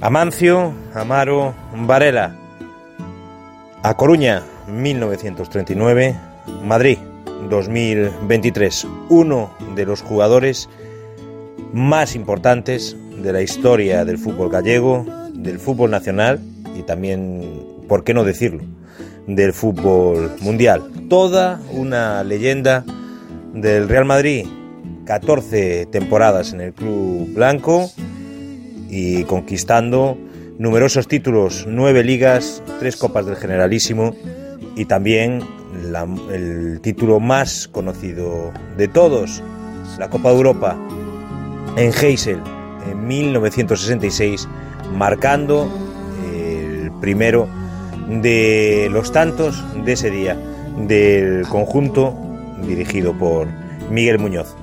[0.00, 2.36] Amancio Amaro Varela.
[3.82, 6.16] A Coruña, 1939.
[6.64, 6.98] Madrid,
[7.50, 8.86] 2023.
[9.08, 10.68] Uno de los jugadores
[11.72, 16.38] más importantes de la historia del fútbol gallego, del fútbol nacional
[16.76, 18.62] y también, ¿por qué no decirlo?,
[19.26, 20.82] del fútbol mundial.
[21.08, 22.84] Toda una leyenda
[23.52, 24.46] del Real Madrid.
[25.06, 27.90] 14 temporadas en el club blanco
[28.92, 30.18] y conquistando
[30.58, 34.14] numerosos títulos, nueve ligas, tres copas del Generalísimo
[34.76, 35.42] y también
[36.30, 39.42] el título más conocido de todos,
[39.98, 40.76] la Copa de Europa
[41.76, 42.38] en Heysel
[42.90, 44.46] en 1966,
[44.94, 45.72] marcando
[46.34, 47.48] el primero
[48.20, 50.36] de los tantos de ese día
[50.86, 52.14] del conjunto
[52.66, 53.48] dirigido por
[53.90, 54.54] Miguel Muñoz.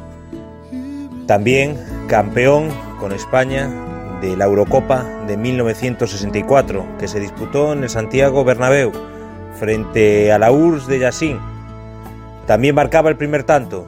[1.26, 1.78] También
[2.08, 2.70] campeón
[3.00, 3.89] con España
[4.22, 8.92] de la Eurocopa de 1964, que se disputó en el Santiago Bernabéu
[9.60, 11.40] frente a la URSS de Yassin.
[12.46, 13.86] También marcaba el primer tanto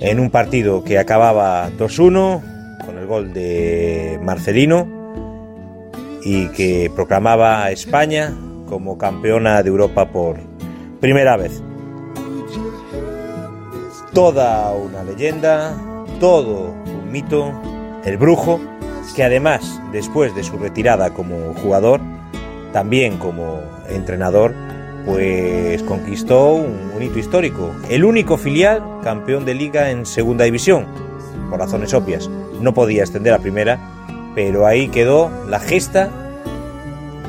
[0.00, 4.86] en un partido que acababa 2-1 con el gol de Marcelino
[6.22, 8.34] y que proclamaba a España
[8.68, 10.36] como campeona de Europa por
[11.00, 11.62] primera vez.
[14.12, 15.74] Toda una leyenda,
[16.20, 17.52] todo un mito,
[18.04, 18.60] el brujo,
[19.14, 22.00] que además, después de su retirada como jugador,
[22.72, 24.54] también como entrenador,
[25.04, 27.70] pues conquistó un, hito histórico.
[27.88, 30.86] El único filial campeón de liga en segunda división,
[31.48, 32.28] por razones obvias.
[32.60, 33.78] No podía extender a primera,
[34.34, 36.10] pero ahí quedó la gesta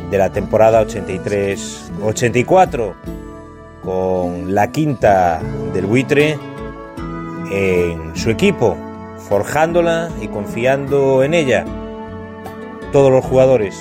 [0.10, 2.94] de la temporada 83-84,
[3.84, 5.42] con la quinta
[5.74, 6.38] del buitre
[7.52, 8.78] en su equipo,
[9.30, 11.64] forjándola y confiando en ella.
[12.92, 13.80] Todos los jugadores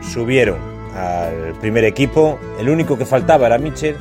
[0.00, 0.58] subieron
[0.96, 2.38] al primer equipo.
[2.60, 3.96] El único que faltaba era Mitchell,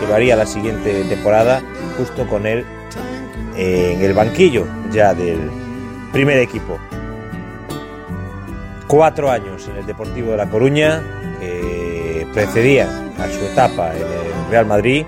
[0.00, 1.60] que lo haría la siguiente temporada,
[1.98, 2.64] justo con él
[3.56, 5.50] en el banquillo ya del
[6.12, 6.78] primer equipo.
[8.86, 11.02] Cuatro años en el Deportivo de La Coruña,
[11.40, 15.04] que precedía a su etapa en el Real Madrid,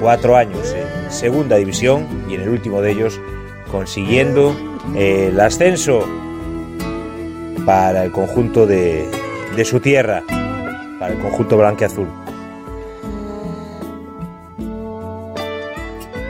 [0.00, 3.20] cuatro años en Segunda División y en el último de ellos
[3.72, 4.54] consiguiendo
[4.94, 6.06] el ascenso
[7.64, 9.08] para el conjunto de,
[9.56, 10.22] de su tierra,
[11.00, 12.06] para el conjunto blanqueazul.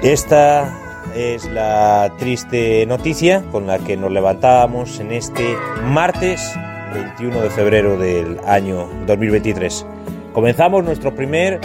[0.02, 0.78] Esta
[1.14, 6.41] es la triste noticia con la que nos levantábamos en este martes
[6.94, 9.86] 21 de febrero del año 2023.
[10.32, 11.60] Comenzamos nuestro primer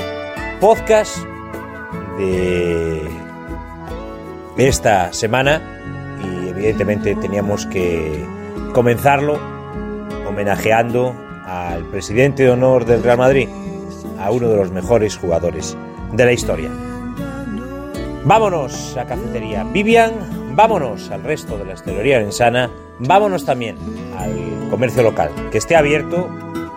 [0.60, 1.18] podcast
[2.18, 3.27] de
[4.58, 5.62] esta semana
[6.24, 8.26] y evidentemente teníamos que
[8.74, 9.40] comenzarlo
[10.28, 13.48] homenajeando al presidente de honor del Real Madrid,
[14.20, 15.78] a uno de los mejores jugadores
[16.12, 16.70] de la historia.
[18.26, 20.12] Vámonos a Cafetería Vivian,
[20.56, 22.70] vámonos al resto de la hostelería Insana,
[23.00, 23.78] vámonos también
[24.18, 26.28] al comercio local, que esté abierto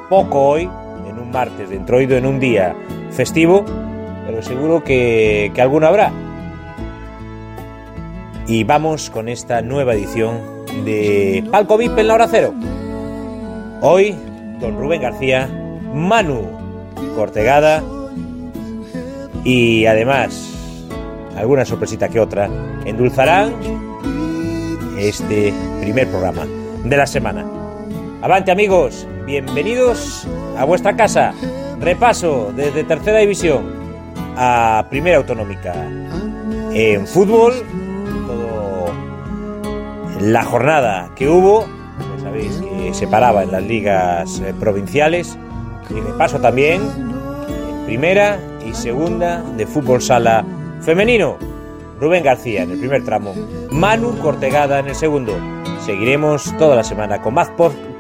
[0.09, 0.71] poco hoy,
[1.09, 2.77] en un martes de entroido, en un día
[3.11, 3.65] festivo,
[4.27, 6.13] pero seguro que, que alguno habrá.
[8.50, 12.53] Y vamos con esta nueva edición de Palco VIP en la hora cero.
[13.81, 14.16] Hoy,
[14.59, 15.49] don Rubén García,
[15.94, 16.49] Manu
[17.15, 17.81] Cortegada
[19.44, 20.53] y además
[21.37, 22.50] alguna sorpresita que otra
[22.84, 23.55] endulzarán
[24.99, 26.44] este primer programa
[26.84, 27.47] de la semana.
[28.21, 30.27] Avante amigos, bienvenidos
[30.59, 31.34] a vuestra casa.
[31.78, 33.62] Repaso desde tercera división
[34.37, 35.72] a primera autonómica
[36.72, 37.55] en fútbol.
[40.21, 41.65] La jornada que hubo,
[42.17, 45.39] ya sabéis que se paraba en las ligas eh, provinciales.
[45.89, 50.45] Y repaso también en primera y segunda de fútbol sala
[50.83, 51.39] femenino.
[51.99, 53.35] Rubén García en el primer tramo,
[53.71, 55.33] Manu Cortegada en el segundo.
[55.87, 57.51] Seguiremos toda la semana con más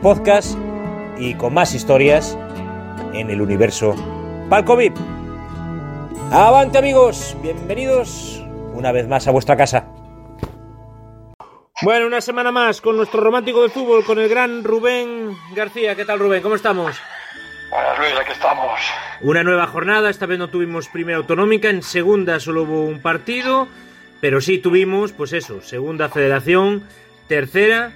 [0.02, 0.58] podcast
[1.18, 2.36] y con más historias
[3.14, 3.94] en el universo
[4.50, 4.96] Palco VIP.
[6.30, 8.44] Avante amigos, bienvenidos
[8.74, 9.86] una vez más a vuestra casa.
[11.82, 15.96] Bueno, una semana más con nuestro romántico del fútbol, con el gran Rubén García.
[15.96, 16.42] ¿Qué tal Rubén?
[16.42, 16.94] ¿Cómo estamos?
[17.70, 18.78] Buenas Luis, aquí estamos.
[19.22, 23.66] Una nueva jornada, esta vez no tuvimos primera autonómica, en segunda solo hubo un partido,
[24.20, 26.84] pero sí tuvimos, pues eso, segunda federación,
[27.28, 27.92] tercera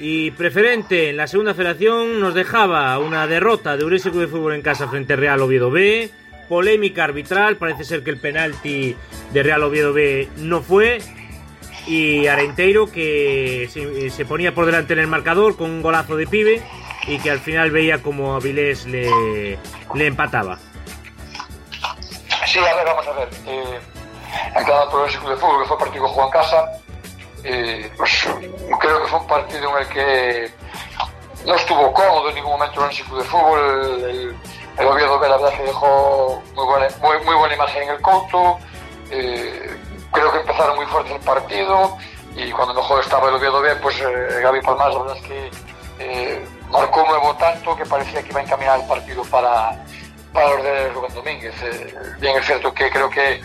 [0.00, 1.10] y preferente.
[1.10, 4.88] En la segunda federación nos dejaba una derrota de Urense Club de Fútbol en casa
[4.88, 6.10] frente a Real Oviedo B,
[6.48, 8.96] polémica arbitral, parece ser que el penalti
[9.32, 11.00] de Real Oviedo B no fue,
[11.88, 13.68] y Arenteiro que
[14.14, 16.62] se, ponía por delante en el marcador con un golazo de pibe
[17.06, 19.58] y que al final veía como Avilés le,
[19.94, 20.58] le empataba.
[22.46, 23.28] Sí, a ver, vamos a ver.
[23.46, 23.80] Eh,
[24.54, 26.72] en cada progresivo de fútbol, que fue partido que jugó en casa,
[27.44, 28.28] eh, pues
[28.80, 30.50] creo que fue un partido en el que
[31.46, 33.60] no estuvo cómodo en ningún momento en el ciclo de fútbol.
[34.04, 34.36] El,
[34.78, 38.58] el, B, la verdad, que dejó muy buena, muy, muy buena imagen en el Couto.
[39.10, 39.78] Eh,
[40.12, 41.96] creo que empezaron muy fuerte el partido
[42.34, 45.50] y cuando mejor estaba el Oviedo B, pues eh, Gaby Palmas, la verdad es que
[45.98, 49.84] eh, marcó nuevo tanto que parecía que iba a encaminar el partido para,
[50.32, 51.54] para los de Rubén Domínguez.
[51.62, 53.40] Eh, bien es cierto que creo que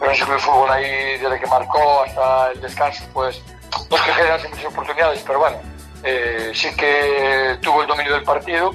[0.00, 3.42] el fútbol ahí, desde que marcó hasta el descanso, pues
[3.90, 5.58] no es que generase muchas oportunidades, pero bueno,
[6.02, 8.74] eh, sí que tuvo el dominio del partido,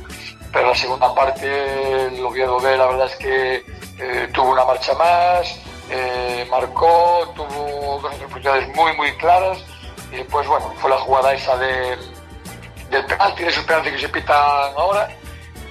[0.54, 5.60] pero la segunda parte el Oviedo B la verdad es que tuvo una marcha más,
[5.90, 9.64] eh, marcó, tuvo dos oportunidades muy muy claras
[10.12, 11.98] y después bueno, fue la jugada esa de,
[12.90, 14.38] del penalti, de esos penaltis que se pitan
[14.78, 15.10] ahora,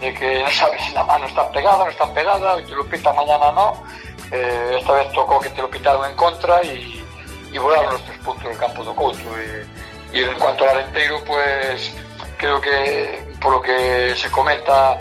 [0.01, 2.85] de que no sabes si la mano está pegada, no está pegada, y te lo
[2.87, 3.83] pita mañana no.
[4.31, 7.05] esta vez tocó que te lo pitaron en contra y,
[7.53, 9.19] y volaron los tres puntos del campo de Couto.
[10.13, 11.93] Y en cuanto al Arenteiro, pues
[12.39, 14.99] creo que por lo que se comenta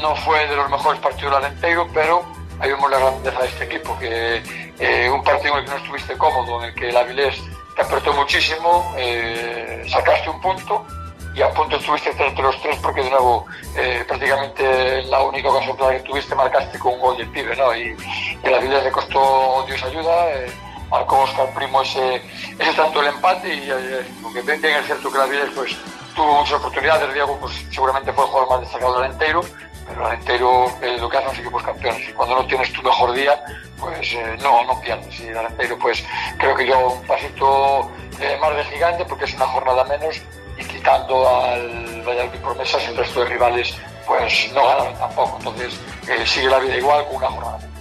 [0.00, 2.24] no fue de los mejores partidos del Arenteiro, pero
[2.62, 4.42] ahí vemos la grandeza de este equipo, que
[4.78, 7.42] eh, un partido en el que no estuviste cómodo, en el que el Avilés
[7.76, 10.86] te apretó muchísimo, eh, sacaste un punto
[11.34, 15.76] y a punto estuviste entre los tres porque de nuevo eh, prácticamente la única ocasión
[15.76, 17.74] que tuviste marcaste con un gol del pibe, ¿no?
[17.74, 17.96] Y,
[18.42, 20.28] y el Avilés le costó Dios ayuda
[20.92, 22.20] marcó Oscar Primo ese,
[22.76, 25.74] tanto el empate y eh, aunque bien es cierto que la Viles pues
[26.14, 29.40] tuvo muchas oportunidades, Diego pues seguramente fue el jugador más destacado del entero,
[30.00, 33.12] el entero es lo que hacen los equipos campeones y cuando no tienes tu mejor
[33.12, 33.42] día
[33.78, 36.04] pues eh, no, no pierdes y el entero pues
[36.38, 37.90] creo que yo un pasito
[38.20, 40.20] eh, más de gigante porque es una jornada menos
[40.58, 43.74] y quitando al Valladolid promesas el resto de rivales
[44.06, 45.80] pues no ganaron tampoco entonces
[46.26, 47.72] sigue la vida igual con una jornada menos.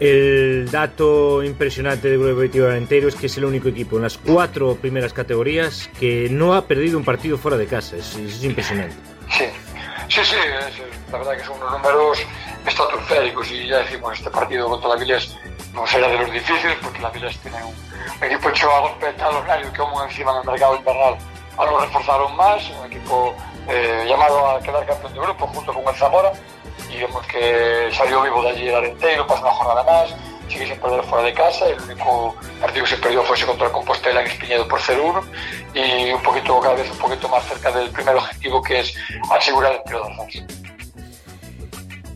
[0.00, 4.16] El dato impresionante del Grupo Deportivo entero es que es el único equipo en las
[4.16, 7.96] cuatro primeras categorías que no ha perdido un partido fuera de casa.
[7.96, 8.94] Es, es impresionante.
[9.30, 9.44] Sí,
[10.10, 10.82] sí, sí.
[11.10, 12.18] La verdad que son unos números
[12.66, 15.36] estratosféricos y ya decimos, este partido contra la Vilés
[15.72, 17.74] no será de los difíciles porque la Vilés tiene un,
[18.22, 21.16] equipo hecho a golpe talonario que aún encima en el mercado invernal
[21.56, 23.34] ahora lo reforzaron más, un equipo
[23.68, 26.32] eh, llamado a quedar campeón de grupo junto con el Zamora
[26.90, 30.14] y vemos que salió vivo de allí el Arenteiro, pasó una jornada más,
[30.50, 33.66] sigue sin perder fuera de casa, el único partido que se perdió fue ese contra
[33.66, 35.22] el Compostela en Espiñedo por 0-1
[35.74, 38.94] y un poquito, cada vez un poquito más cerca del primer objetivo que es
[39.30, 40.70] asegurar el tiro de.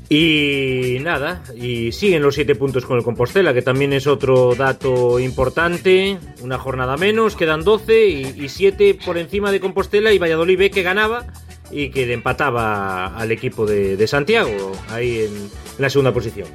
[0.08, 5.18] Y nada, y siguen los siete puntos con el Compostela, que también es otro dato
[5.18, 6.18] importante.
[6.42, 10.82] Una jornada menos, quedan 12 y, 7 por encima de Compostela y Valladolid B que
[10.82, 11.26] ganaba
[11.70, 16.48] y que empataba al equipo de, Santiago, ahí en, la segunda posición.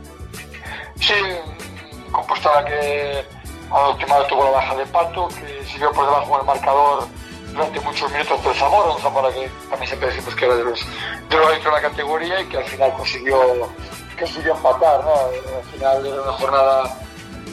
[0.99, 1.13] Sí,
[2.29, 3.25] Compostela que
[3.71, 7.07] a última tuvo la baja de Pato, que siguió por debajo del marcador
[7.51, 10.79] durante muchos minutos del Zamora, un Zamora que también siempre decimos que era de los
[11.29, 13.39] de los de la categoría y que al final consiguió
[14.17, 15.13] consiguió empatar, ¿no?
[15.13, 16.97] Al final era una jornada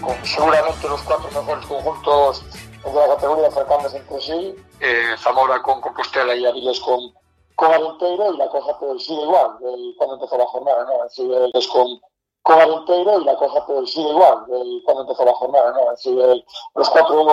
[0.01, 2.45] con seguramente los cuatro mejores conjuntos
[2.85, 7.13] de la categoría acercándose entre sí, eh, Zamora con Compostela y Aviles con
[7.55, 11.09] con Arenteiro y la cosa pues sigue igual de cuando empezó la jornada, ¿no?
[11.09, 11.99] Sigue pues, con,
[12.47, 16.45] con Arenteiro y la cosa pues sigue igual de cuando empezó la jornada, ¿no?
[16.77, 17.27] Los cuatro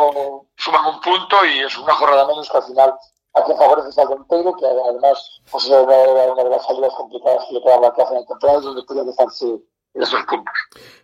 [0.57, 2.93] suman un punto y es una jornada menos que al final
[3.35, 7.45] a quien favorece al Arenteiro, que además pues, es una, una de las salidas complicadas
[7.47, 9.59] que le queda la casa en el temporada, donde podría dejarse
[9.93, 10.53] esos puntos.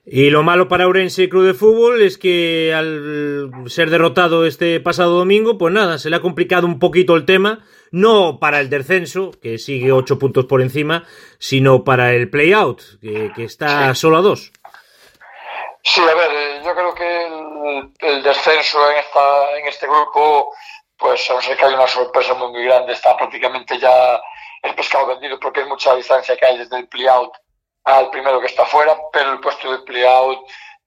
[0.06, 5.20] Y lo malo para Ourense Club de Fútbol es que al ser derrotado este pasado
[5.20, 9.32] domingo, pues nada, se le ha complicado un poquito el tema, no para el descenso,
[9.42, 11.06] que sigue ocho puntos por encima,
[11.38, 14.52] sino para el play-out, que, que, está solo a dos.
[15.84, 20.54] Sí, a ver, eh, yo creo que el, el, descenso en, esta, en este grupo,
[20.98, 24.20] pues a no ser que hay una sorpresa muy, muy grande, está prácticamente ya
[24.62, 27.32] el pescado vendido porque hay mucha distancia que hay desde el play-out
[27.86, 30.40] al primero que está fuera, pero el puesto de play-out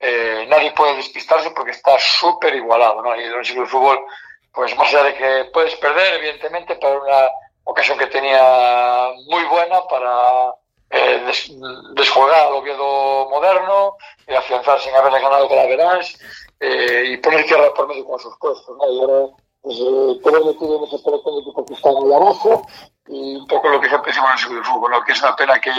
[0.04, 3.14] eh, nadie puede despistarse porque está súper igualado, ¿no?
[3.14, 4.04] Y en el de fútbol,
[4.52, 7.28] pues más allá de que puedes perder, evidentemente, pero una
[7.64, 10.54] ocasión que tenía muy buena para
[10.90, 11.50] eh, des,
[11.94, 13.97] desjugar al Oviedo moderno,
[14.28, 16.18] y afianzar sin haberle ganado con la Verás
[16.61, 18.92] eh, y poner tierra por medio con sus puestos, ¿no?
[18.92, 22.66] Y ahora, pues, eh, todo metido en ese pelotón que está ahí abajo
[23.09, 25.04] y un poco lo que siempre decimos en el fútbol, ¿no?
[25.04, 25.71] Que es una pena que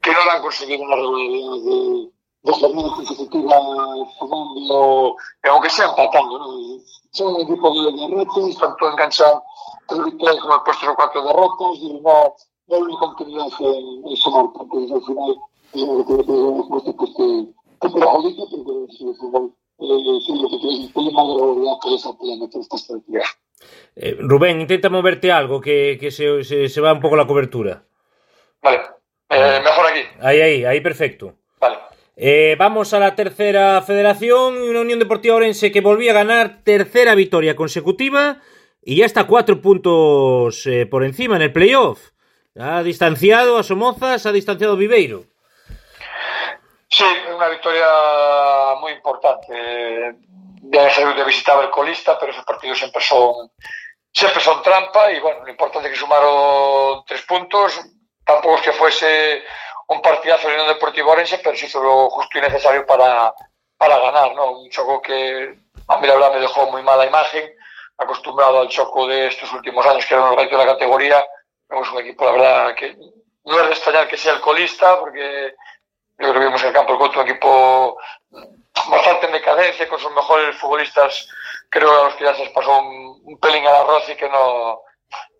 [0.00, 2.10] que no lo han conseguido una regularidad de,
[2.48, 3.62] dos jornadas consecutivas
[4.18, 6.46] jugando, aunque sea empatando, ¿no?
[7.12, 9.32] Son un equipo de, de retos, tanto enganchan
[9.86, 12.34] tres victorias como el puesto cuatro derrotas, y no,
[12.68, 14.92] no hay continuidad en, en sumar puntos.
[14.92, 15.36] Al final,
[15.74, 17.46] es lo que tenemos pues que,
[17.80, 21.92] que perjudica, porque si el fútbol, eh, sí, lo que tiene, tiene más regularidad por
[21.92, 23.28] esa plena, por estas partidas.
[23.96, 27.84] Eh, Rubén, intenta moverte algo, que, que se, se, se, va un poco la cobertura.
[28.62, 28.80] Vale,
[29.30, 30.00] eh, mejor aquí.
[30.20, 31.34] Ahí, ahí, ahí, perfecto.
[32.20, 37.14] Eh, vamos a la tercera federación, una Unión Deportiva Orense que volvía a ganar tercera
[37.14, 38.38] victoria consecutiva
[38.82, 42.10] y ya está cuatro puntos eh, por encima en el playoff.
[42.58, 45.26] Ha distanciado a Somozas, ha distanciado a Viveiro.
[46.88, 47.86] Sí, una victoria
[48.80, 50.16] muy importante.
[50.62, 53.52] Ya de visitaba el colista, pero esos partidos siempre son
[54.12, 57.80] siempre son trampa y bueno, lo importante es que sumaron tres puntos.
[58.24, 59.44] Tampoco es que fuese
[59.88, 63.34] un partidazo de Unión Deportiva Orense, pero sí hizo lo justo y necesario para,
[63.76, 64.60] para ganar, ¿no?
[64.60, 67.50] Un choco que a mí la verdad me dejó muy mala imagen,
[67.96, 71.24] acostumbrado al choco de estos últimos años, que era un reto de la categoría.
[71.68, 72.96] Vemos un equipo, la verdad, que
[73.44, 75.54] no es de extrañar que sea el colista, porque
[76.18, 77.96] yo creo que vimos en el campo el Coto un equipo
[78.90, 81.28] bastante en decadencia, con sus mejores futbolistas,
[81.70, 84.16] creo que a los que ya se les pasó un, un pelín al arroz y
[84.16, 84.82] que no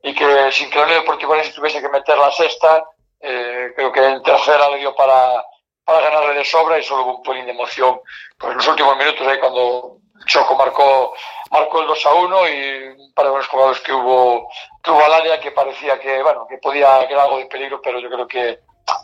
[0.03, 2.85] y que sin que la Unión Deportiva Orense tuviese que meter la sexta,
[3.21, 5.45] eh, creo que en tercera le dio para,
[5.85, 8.01] para ganarle de sobra y solo un pelín de emoción.
[8.39, 11.15] Pues en los últimos minutos, ahí cuando Choco marcó,
[11.51, 14.49] marcó el 2 a 1 y un par de buenos jugadores que hubo,
[14.83, 17.99] que hubo al área que parecía que, bueno, que podía era algo de peligro, pero
[17.99, 18.61] yo creo que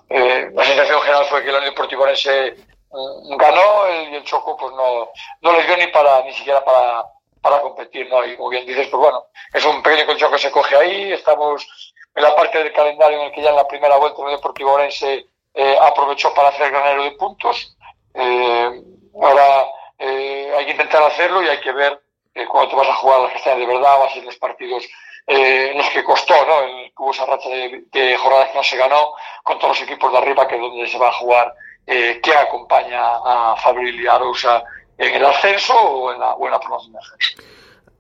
[0.08, 2.56] eh, la sensación general fue que la Unión Deportiva Orense
[2.90, 7.04] mm, ganó y el Choco pues no, no les dio ni para ni siquiera para,
[7.40, 8.24] para competir, ¿no?
[8.24, 11.93] Y como bien dices, pues bueno, es un pequeño colchón que se coge ahí, estamos
[12.14, 14.72] en la parte del calendario en el que ya en la primera vuelta el Deportivo
[14.72, 17.76] Orense eh, aprovechó para hacer granero de puntos.
[18.14, 18.82] Eh,
[19.20, 19.66] ahora
[19.98, 22.00] eh, hay que intentar hacerlo y hay que ver
[22.34, 24.84] eh, cuando te vas a jugar las castañas de verdad, va a ser los partidos
[25.26, 26.62] eh, en los que costó, ¿no?
[26.62, 30.12] El, hubo esa racha de, de, jornadas que no se ganó con todos los equipos
[30.12, 31.54] de arriba, que es donde se va a jugar
[31.86, 34.64] eh, quién acompaña a Fabril y Arousa
[34.98, 37.42] en el ascenso o en la, o en la promoción de ascenso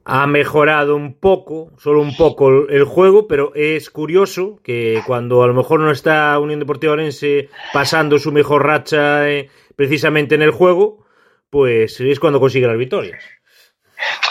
[0.04, 5.46] ha mejorado un poco, solo un poco el juego, pero es curioso que cuando a
[5.46, 10.50] lo mejor no está Unión Deportiva Orense pasando su mejor racha eh, precisamente en el
[10.50, 11.06] juego,
[11.48, 13.22] pues es cuando consigue las victorias.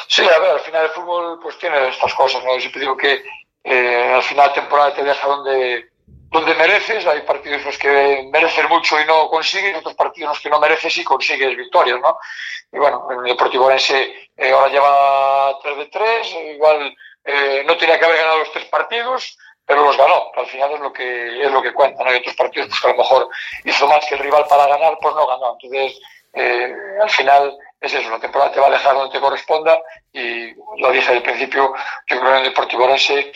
[0.07, 2.53] Sí, a ver, al final el fútbol pues tiene estas cosas, ¿no?
[2.53, 3.23] Yo siempre digo que
[3.63, 5.89] eh, al final de temporada te deja donde,
[6.33, 10.29] donde mereces, hay partidos en los que mereces mucho y no consigues, otros partidos en
[10.29, 12.17] los que no mereces y consigues victorias, ¿no?
[12.71, 17.99] Y bueno, el Deportivo Orense eh, ahora lleva 3 de 3, igual eh, no tenía
[17.99, 20.31] que haber ganado los tres partidos, pero los ganó.
[20.35, 22.09] Al final es lo que es lo que cuenta, ¿no?
[22.09, 23.29] Hay otros partidos pues, que a lo mejor
[23.63, 25.55] hizo más que el rival para ganar, pues no ganó.
[25.61, 26.01] Entonces,
[26.33, 29.79] eh, al final es eso, la temporada te va a dejar donde te corresponda
[30.11, 31.75] y lo dije al principio,
[32.07, 33.31] yo creo que el Deportivo Orense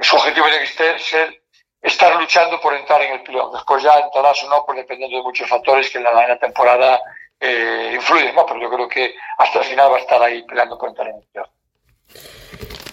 [0.00, 1.42] su objetivo tiene que ser
[1.80, 3.52] estar luchando por entrar en el pilón.
[3.52, 7.00] Después ya entrarás o no, pues dependiendo de muchos factores que en la, en temporada
[7.40, 8.44] eh, influyen, ¿no?
[8.46, 11.16] Pero yo creo que hasta el final va a estar ahí peleando por entrar en
[11.16, 11.46] el pilón.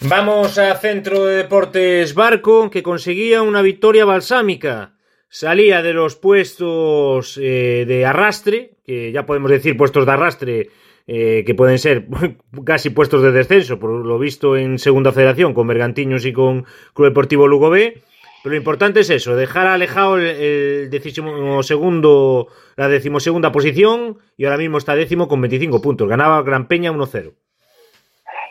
[0.02, 4.94] Vamos a Centro de Deportes Barco, que conseguía una victoria balsámica.
[5.30, 10.70] Salía de los puestos eh, de arrastre, que ya podemos decir puestos de arrastre,
[11.08, 12.06] eh, que pueden ser
[12.66, 17.08] casi puestos de descenso, por lo visto en Segunda Federación, con Bergantiños y con Club
[17.08, 18.04] Deportivo Lugo B.
[18.46, 24.58] Pero lo importante es eso, dejar alejado el, el decimosegundo, la decimosegunda posición y ahora
[24.58, 26.08] mismo está décimo con 25 puntos.
[26.08, 27.34] Ganaba Gran Peña 1-0.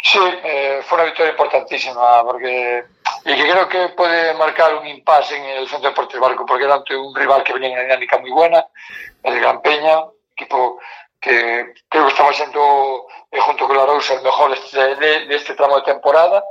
[0.03, 2.83] Sí, eh, fue una victoria importantísima porque
[3.25, 6.65] y que creo que puede marcar un impasse en el Centro de Deportes Barco porque
[6.65, 8.67] era un rival que venía en una dinámica muy buena,
[9.23, 10.01] el Gran Peña,
[10.33, 10.81] equipo
[11.21, 15.55] que creo que estaba siendo eh, junto con la Rosa el mejor de, de este
[15.55, 16.43] tramo de temporada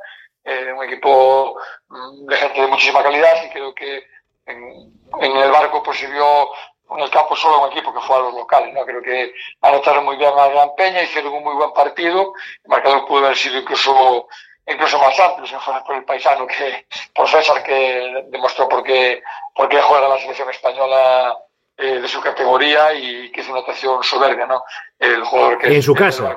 [0.44, 1.56] eh, un equipo
[1.90, 4.06] mm, de gente de muchísima calidad y creo que
[4.46, 6.50] en, en, el barco pues se vio
[6.92, 8.86] en el campo solo un equipo que fue a los locales, ¿no?
[8.86, 12.34] Creo que anotaron muy bien a Gran Peña, hicieron un muy buen partido,
[12.64, 14.28] el marcador pudo haber sido incluso
[14.66, 19.22] incluso más amplio, si fuera por el paisano que por César que demostró por qué,
[19.54, 21.38] por qué juega la selección española
[21.76, 24.64] eh, de su categoría y que es una actuación soberbia, ¿no?
[25.00, 26.36] El jugador que en su casa,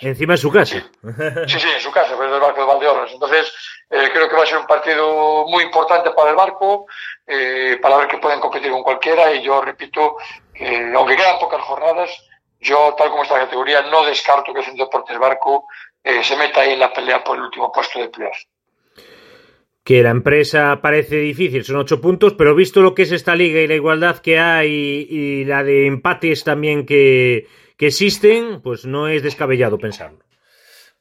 [0.00, 0.76] encima en su casa.
[1.46, 3.12] Sí, sí, en su casa, pero es del barco de Valdeorras.
[3.12, 3.52] Entonces,
[3.90, 6.86] eh, creo que va a ser un partido muy importante para el barco,
[7.26, 9.32] eh, para ver que pueden competir con cualquiera.
[9.32, 10.16] Y yo repito,
[10.54, 12.10] que aunque quedan pocas jornadas,
[12.60, 15.66] yo, tal como está la categoría, no descarto que el Centro Deportes Barco
[16.02, 18.38] eh, se meta ahí en la pelea por el último puesto de playoff.
[19.88, 23.58] Que la empresa parece difícil, son ocho puntos, pero visto lo que es esta liga
[23.60, 24.68] y la igualdad que hay
[25.08, 27.46] y, la de empates también que,
[27.78, 30.18] que, existen, pues no es descabellado pensarlo.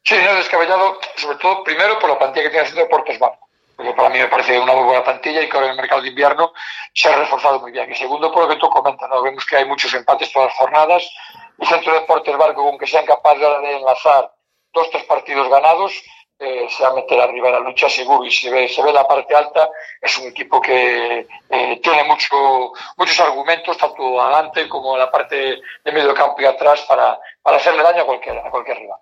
[0.04, 3.50] Sí, no es descabellado, sobre todo primero por la plantilla que tiene haciendo Deportes Banco,
[3.76, 6.02] porque para mí me parece una muy buena plantilla y que ahora en el mercado
[6.02, 6.54] de invierno
[6.94, 7.92] se ha reforzado muy bien.
[7.92, 9.22] Y segundo, por lo que tú comentas, ¿no?
[9.22, 11.12] vemos que hay muchos empates todas las jornadas,
[11.60, 14.32] el Centro de Deportes Barco, con que sean capaces de enlazar
[14.72, 15.92] dos, tres partidos ganados,
[16.40, 18.94] eh, se va a meter arriba de la lucha seguro y si ve, se ve
[18.94, 19.70] la parte alta,
[20.02, 25.60] es un equipo que eh, tiene mucho, muchos argumentos, tanto adelante como en la parte
[25.84, 29.00] de medio campo y atrás, para, para hacerle daño a cualquier, a cualquier rival.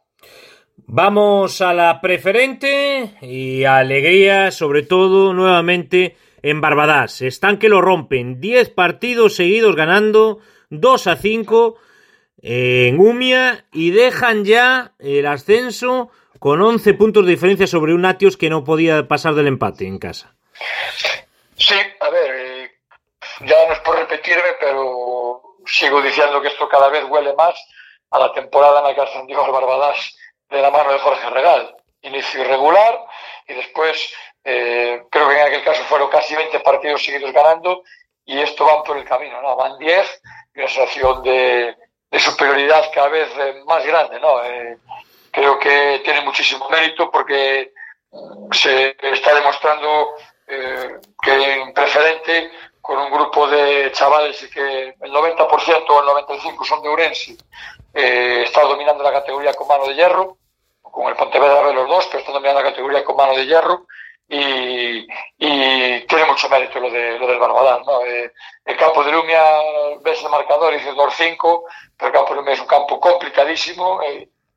[0.87, 7.21] Vamos a la preferente y alegría, sobre todo, nuevamente en Barbadas.
[7.21, 8.39] Están que lo rompen.
[8.39, 10.39] 10 partidos seguidos ganando,
[10.69, 11.75] 2 a 5
[12.43, 18.37] en Umia y dejan ya el ascenso con 11 puntos de diferencia sobre un Atios
[18.37, 20.35] que no podía pasar del empate en casa.
[21.57, 22.71] Sí, a ver, eh,
[23.41, 27.55] ya no es por repetirme, pero sigo diciendo que esto cada vez huele más
[28.11, 30.15] a la temporada en la que ascendió al Barbadas
[30.49, 31.75] de la mano de Jorge Regal.
[32.01, 32.99] Inicio irregular
[33.47, 34.13] y después
[34.43, 37.83] eh, creo que en aquel caso fueron casi 20 partidos seguidos ganando
[38.25, 39.55] y esto van por el camino, ¿no?
[39.55, 40.21] Van 10
[40.53, 41.75] y una situación de,
[42.19, 44.41] superioridad cada vez eh, más grande, ¿no?
[45.35, 47.73] Creo que tiene muchísimo mérito porque
[48.51, 50.15] se está demostrando
[50.47, 56.63] eh, que en preferente con un grupo de chavales que el 90% o el 95%
[56.63, 57.35] son de Urense,
[57.93, 60.37] eh, está dominando la categoría con mano de hierro,
[60.81, 63.87] con el Pontevedra de los dos, pero está dominando la categoría con mano de hierro
[64.29, 65.05] y,
[66.07, 67.83] tiene mucho mérito lo, de, lo del Barbadán.
[68.07, 68.31] Eh,
[68.63, 69.43] el campo de Lumia,
[70.01, 71.63] ves el marcador y dices 2-5,
[71.97, 73.99] pero el campo de Lumia es un campo complicadísimo.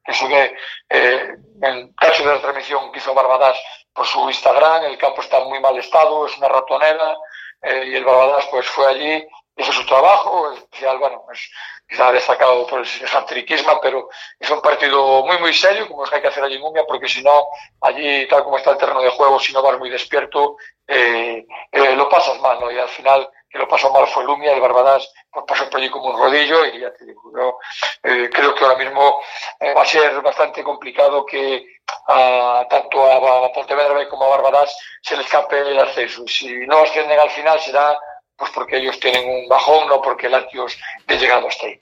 [0.09, 0.57] Eso que
[0.89, 3.63] eh, el caso de la transmisión que hizo Barbadas
[3.93, 7.15] por su Instagram, el campo está en muy mal estado, es una ratonera,
[7.61, 11.51] eh, y el Barbadas pues fue allí, hizo su trabajo, especial, bueno, pues
[11.87, 14.09] quizá destacado por el santriquismo, pero
[14.41, 16.85] es un partido muy, muy serio, como es que hay que hacer allí en Mumia,
[16.89, 17.47] porque si no,
[17.83, 21.97] allí, tal como está el terreno de juego, si no vas muy despierto, eh, eh
[21.97, 22.71] lo pasas mal, ¿no?
[22.71, 25.89] Y al final que lo pasó mal fue Lumia, el Barbadas pues pasó por allí
[25.91, 27.59] como un rodillo y ya te digo, yo
[28.03, 29.21] eh, creo que ahora mismo
[29.61, 31.67] eh, va a ser bastante complicado que
[32.09, 36.27] a, tanto a, Pontevedra como a Barbadas se le escape el acceso.
[36.27, 37.99] Si no ascienden al final será
[38.37, 41.81] pues porque ellos tienen un bajón, no porque el Atios ha llegado hasta ahí.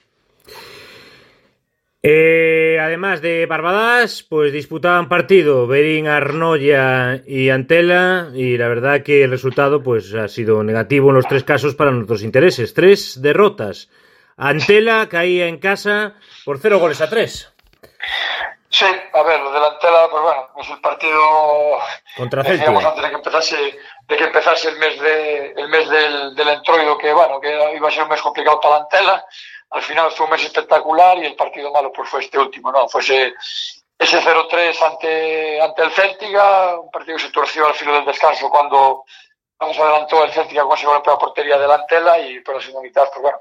[2.08, 9.24] Eh, además de Barbadas, pues disputaban partido Berín, Arnoya y Antela y la verdad que
[9.24, 12.74] el resultado pues ha sido negativo en los tres casos para nuestros intereses.
[12.74, 13.90] Tres derrotas.
[14.36, 16.14] Antela caía en casa
[16.44, 17.52] por cero goles a tres.
[18.68, 21.18] Sí, a ver, lo de Antela, pues bueno, es el partido
[22.16, 26.36] contra decíamos antes de que empezase, de que empezase el mes de el mes del,
[26.36, 29.24] del entroido, que bueno, que iba a ser un mes complicado para Antela
[29.70, 32.88] al final fue un mes espectacular y el partido malo pues fue este último, ¿no?
[32.88, 33.34] Fue ese,
[33.98, 38.48] ese 0-3 ante, ante el Céltiga, un partido que se torció al filo del descanso
[38.50, 39.04] cuando
[39.58, 42.82] vamos adelantó el Céltiga con ese golpe a portería de Antela y por la segunda
[42.82, 43.40] mitad, pues bueno,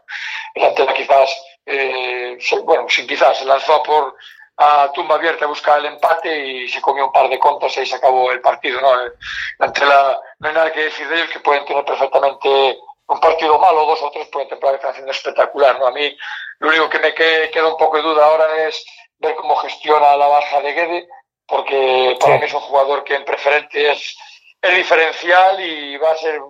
[0.53, 1.29] el Antela quizás,
[1.65, 4.15] eh, bueno, sin quizás, se lanzó por
[4.57, 7.81] a tumba abierta a buscar el empate y se comió un par de contas y
[7.81, 9.01] ahí se acabó el partido, ¿no?
[9.01, 9.11] El
[9.59, 13.85] Antela, no hay nada que decir de ellos que pueden tener perfectamente un partido malo,
[13.85, 15.79] dos o tres, por temporada que están haciendo espectacular.
[15.79, 15.87] ¿no?
[15.87, 16.15] A mí
[16.59, 18.83] lo único que me queda un poco de duda ahora es
[19.19, 21.07] ver cómo gestiona la baja de Guede,
[21.47, 24.15] porque para mí es un jugador que en preferente es
[24.61, 26.41] el diferencial y va a ser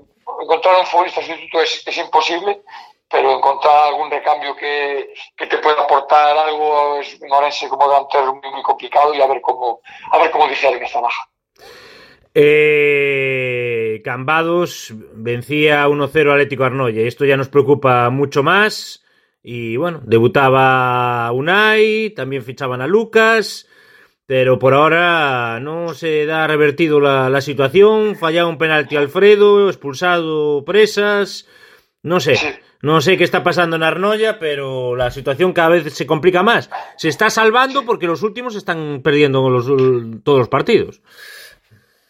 [0.42, 2.62] encontrar un futbolista sustituto es, es imposible,
[3.10, 8.36] pero encontrar algún recambio que, que te pueda aportar algo es en Orense como delantero
[8.36, 11.30] muy, muy complicado y a ver cómo a ver cómo dice esta baja.
[12.38, 17.02] Eh, Cambados vencía 1-0 Atlético Arnoya.
[17.04, 19.04] Esto ya nos preocupa mucho más.
[19.42, 23.68] Y bueno, debutaba Unai, también fichaban a Lucas.
[24.26, 28.16] Pero por ahora no se da revertido la, situación.
[28.16, 31.48] Fallaba un penalti Alfredo, expulsado Presas.
[32.02, 32.36] No sé,
[32.82, 36.70] no sé qué está pasando en Arnoya, pero la situación cada vez se complica más.
[36.98, 39.42] Se está salvando porque los últimos están perdiendo
[40.24, 41.02] todos los partidos.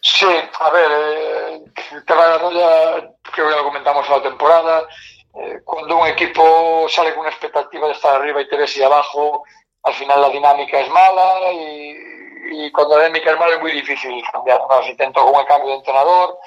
[0.08, 0.24] Sí,
[0.60, 4.86] a ver, eh, el tema de la Roya, creo que lo comentamos la temporada.
[5.34, 8.84] Eh, cuando un equipo sale con una expectativa de estar arriba y te ves y
[8.84, 9.42] abajo,
[9.82, 14.22] al final la dinámica es mala y, cuando la dinámica es mala es muy difícil
[14.30, 14.60] cambiar.
[14.70, 14.80] ¿no?
[14.84, 16.38] Se intentó con el cambio de entrenador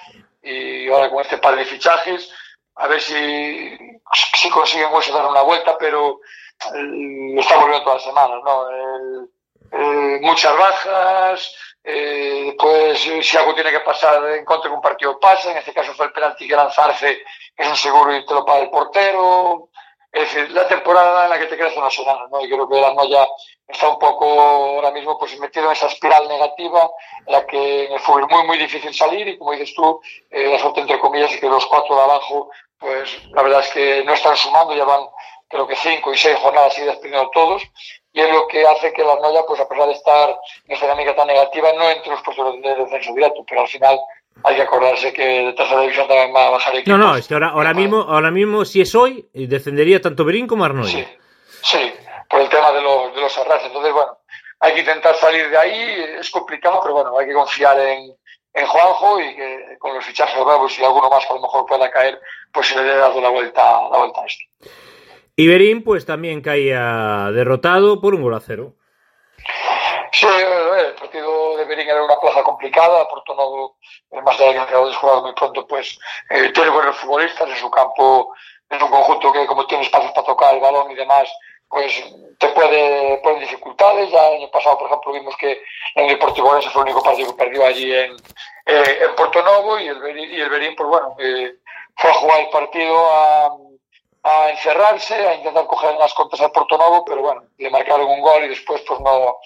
[0.41, 2.31] y ahora con este par de fichajes,
[2.75, 3.77] a ver si,
[4.35, 6.21] si consiguen eso dar una vuelta, pero
[6.73, 8.39] eh, lo estamos viendo todas las semanas.
[8.41, 9.27] ¿no?
[9.71, 15.19] Eh, muchas bajas, eh, pues si algo tiene que pasar en contra de un partido
[15.19, 17.23] pasa, en este caso fue el penalti que lanzarse,
[17.55, 19.69] es un seguro y te lo paga el portero.
[20.11, 22.43] Es decir, la temporada en la que te quedas una semana, ¿no?
[22.43, 23.27] Y creo que la Noya
[23.67, 26.89] está un poco ahora mismo pues metido en esa espiral negativa,
[27.27, 30.01] en la que en el fútbol es muy, muy difícil salir y como dices tú,
[30.31, 33.69] eh, la suerte entre comillas es que los cuatro de abajo, pues la verdad es
[33.69, 35.07] que no están sumando, ya van
[35.47, 37.63] creo que cinco y seis jornadas seguidas primero todos,
[38.11, 40.85] y es lo que hace que la Noya, pues a pesar de estar en esa
[40.85, 43.99] dinámica tan negativa, no entre los puestos de descenso directo, pero al final
[44.43, 46.97] hay que acordarse que de tercera división también va a bajar equipos.
[46.97, 50.47] No, no, es que ahora, ahora mismo, ahora mismo, si es hoy, descendería tanto Berín
[50.47, 50.89] como Arnoya.
[50.89, 51.07] Sí,
[51.63, 51.93] sí,
[52.29, 53.63] por el tema de los, de los arras.
[53.65, 54.17] Entonces, bueno,
[54.59, 58.15] hay que intentar salir de ahí, es complicado, pero bueno, hay que confiar en,
[58.53, 61.65] en Juanjo y que con los fichajes nuevos y alguno más que a lo mejor
[61.65, 62.19] pueda caer,
[62.51, 64.43] pues se le haya dado la vuelta, la vuelta a esto.
[65.39, 68.73] Y Berín, pues también caía derrotado por un gol a cero.
[70.11, 73.77] Sí, el partido de Berín era una plaza complicada, Porto Novo,
[74.21, 75.97] más allá de que de jugar muy pronto, pues
[76.29, 78.33] eh, tiene buenos futbolistas en su campo,
[78.69, 81.31] es un conjunto que como tiene espacios para tocar el balón y demás,
[81.69, 82.03] pues
[82.37, 84.11] te puede poner dificultades.
[84.11, 85.61] Ya el año pasado, por ejemplo, vimos que
[85.95, 88.13] en el Deportivo ese fue el único partido que perdió allí en,
[88.65, 91.55] eh, Novo y el, Berín, y el Berín, pues bueno, eh,
[91.95, 93.68] fue a jugar el partido a
[94.23, 98.21] a encerrarse, a intentar coger las contras al Porto Novo, pero bueno, le marcaron un
[98.21, 99.37] gol y después pues no,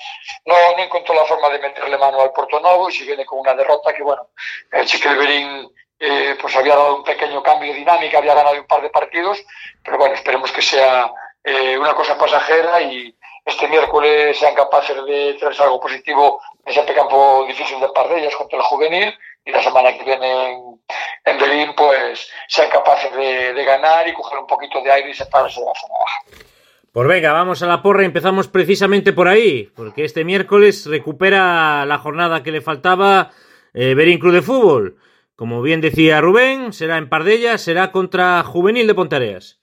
[0.45, 3.39] no, no encontró la forma de meterle mano al Porto Novo y si viene con
[3.39, 4.29] una derrota que bueno,
[4.71, 8.81] el Chiquelberín eh, pues había dado un pequeño cambio de dinámica, había ganado un par
[8.81, 9.43] de partidos,
[9.83, 11.11] pero bueno, esperemos que sea
[11.43, 16.93] eh, una cosa pasajera y este miércoles sean capaces de traer algo positivo en ese
[16.93, 19.13] campo difícil de Pardellas contra el juvenil
[19.45, 20.81] y la semana que viene en,
[21.25, 25.13] en Berlín pues sean capaces de, de, ganar y coger un poquito de aire y
[25.13, 26.47] separarse de la zona baja.
[26.91, 31.85] Pues venga, vamos a la porra y empezamos precisamente por ahí, porque este miércoles recupera
[31.85, 33.31] la jornada que le faltaba
[33.73, 34.97] eh, Berín Club de Fútbol.
[35.35, 39.59] Como bien decía Rubén, será en Pardella, será contra Juvenil de Pontareas.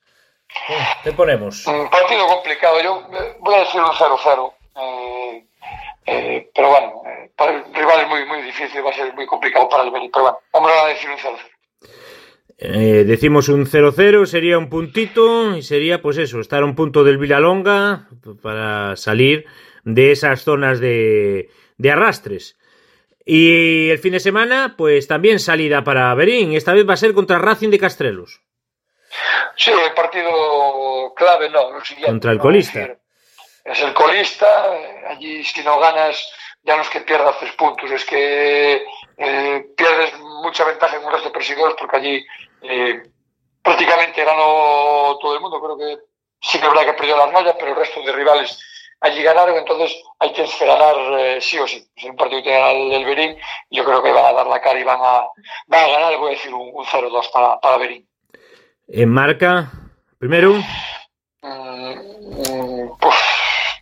[1.04, 1.64] ¿Qué ponemos?
[1.68, 4.52] Un partido complicado, yo eh, voy a decir un 0-0.
[4.76, 5.46] Eh,
[6.12, 9.26] eh, pero bueno, eh, para el rival es muy, muy difícil, va a ser muy
[9.26, 10.10] complicado para el Betis.
[10.12, 11.38] Pero bueno, vamos a decir un 0-0.
[12.58, 17.04] Eh, decimos un 0-0, sería un puntito y sería pues eso, estar a un punto
[17.04, 18.08] del Vilalonga
[18.42, 19.46] para salir
[19.84, 22.58] de esas zonas de, de arrastres.
[23.24, 26.54] Y el fin de semana, pues también salida para Berín.
[26.54, 28.42] Esta vez va a ser contra Racing de Castrelos.
[29.56, 31.70] Sí, el partido clave, no.
[31.70, 32.80] Lo siguiente, contra el colista.
[32.80, 32.99] No,
[33.70, 34.70] es el colista,
[35.08, 38.84] allí si no ganas ya no es que pierdas tres puntos, es que
[39.16, 42.26] eh, pierdes mucha ventaja en un resto de perseguidores porque allí
[42.62, 43.02] eh,
[43.62, 46.02] prácticamente ganó todo el mundo, creo que
[46.40, 48.58] sí que verdad que perdió las mallas, pero el resto de rivales
[49.00, 51.88] allí ganaron, entonces hay que ganar eh, sí o sí.
[51.96, 53.36] Es un partido que tiene el Berín,
[53.70, 55.24] yo creo que van a dar la cara y van a,
[55.66, 58.06] van a ganar, voy a decir un, un 0-2 para, para Berín.
[58.88, 59.70] ¿En marca?
[60.18, 60.54] Primero.
[61.42, 63.16] Mm, pues,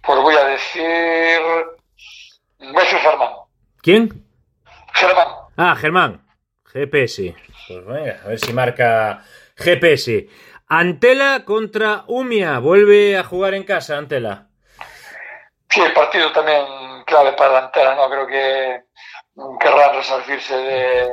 [0.09, 1.41] pues voy a decir.
[2.61, 3.29] Voy a decir Germán.
[3.83, 4.25] ¿Quién?
[4.95, 5.29] Germán.
[5.55, 6.27] Ah, Germán.
[6.65, 7.37] GPS.
[7.69, 9.23] Pues venga, a ver si marca
[9.55, 10.27] GPS.
[10.67, 12.59] Antela contra Umia.
[12.59, 14.47] Vuelve a jugar en casa, Antela.
[15.69, 16.65] Sí, el partido también
[17.05, 18.09] clave para Antela, ¿no?
[18.09, 18.81] Creo que
[19.61, 21.13] querrán resarcirse de,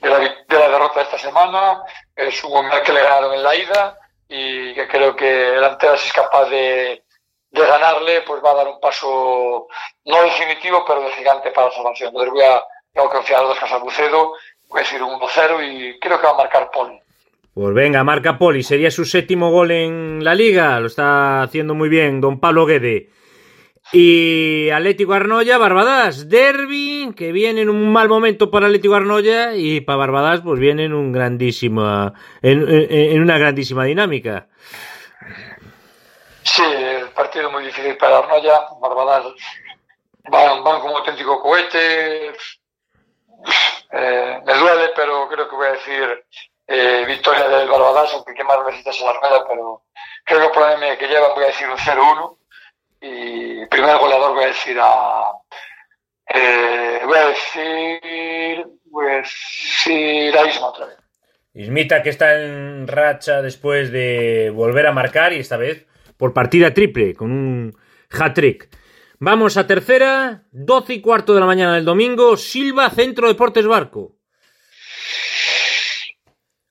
[0.00, 1.84] de, la, de la derrota de esta semana.
[2.16, 5.94] Es un Umia que le ganaron en la ida y que creo que el Antela,
[5.94, 7.04] es capaz de,
[7.50, 9.66] de ganarle, pues va a dar un paso
[10.04, 12.08] no definitivo, pero de gigante para la salvación.
[12.08, 14.32] Entonces voy a, tengo que confiar a los Casas Bucedo,
[14.68, 16.98] voy a decir un 1-0 y creo que va a marcar Poli.
[17.52, 18.62] Pues venga, marca Poli.
[18.62, 20.78] Sería su séptimo gol en la liga.
[20.78, 23.10] Lo está haciendo muy bien don Pablo Guede.
[23.92, 29.80] Y Atlético Arnoya, Barbadas, Derby, que viene en un mal momento para Atlético Arnoya y
[29.80, 34.49] para Barbadas, pues viene en un grandísima, en una grandísima dinámica.
[36.42, 38.68] Sí, el partido muy difícil para Arnoya.
[38.80, 39.26] Barbadas
[40.24, 42.32] van, van como auténtico cohete.
[43.92, 46.24] Eh, me duele, pero creo que voy a decir
[46.66, 49.82] eh, victoria del Barbadas, aunque qué más necesitas en la rueda, pero
[50.24, 52.36] creo que el problema que llevan voy a decir un 0-1
[53.00, 55.32] y primer goleador voy a decir a
[56.26, 60.96] eh, voy a decir voy a decir a Isma otra vez
[61.54, 65.86] Ismita que está en racha después de volver a marcar y esta vez
[66.20, 67.76] por partida triple con un
[68.10, 68.68] hat-trick
[69.18, 74.12] vamos a tercera 12 y cuarto de la mañana del domingo Silva Centro Deportes Barco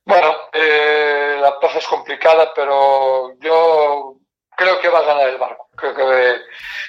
[0.06, 4.20] bueno eh, la plaza es complicada pero yo
[4.60, 5.70] creo que va a ganar el barco.
[5.76, 6.36] Creo que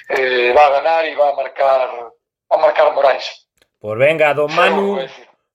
[0.09, 1.89] eh, va a ganar y va a marcar,
[2.51, 3.47] va a marcar Moraes.
[3.79, 4.99] Pues venga, don Manu,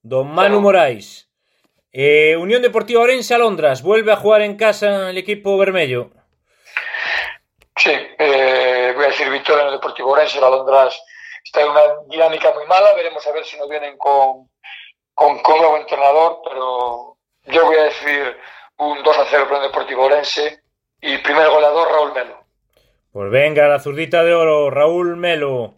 [0.03, 1.31] don Manu Moraes.
[1.93, 6.11] Eh, Unión Deportiva Orense Alondras, vuelve a jugar en casa el equipo vermello.
[7.77, 11.01] Sí, eh, voy a decir victoria en el Deportivo Orense, Alondras
[11.47, 14.49] está en una dinámica muy mala, veremos a ver si nos vienen con,
[15.15, 18.37] con, con nuevo entrenador, pero yo voy a decir
[18.79, 20.61] un 2 a 0 para el Deportivo Orense
[21.01, 22.45] y primer goleador Raúl Melo.
[23.13, 25.75] Pues venga, la zurdita de oro, Raúl Melo.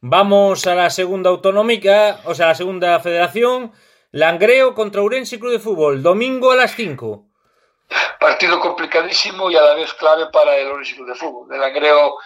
[0.00, 3.72] Vamos a la segunda autonómica, o sea, la segunda federación.
[4.10, 7.26] Langreo contra Urense Club de Fútbol, domingo a las 5.
[8.18, 11.54] Partido complicadísimo y a la vez clave para el Urense Club de Fútbol.
[11.54, 12.16] El Langreo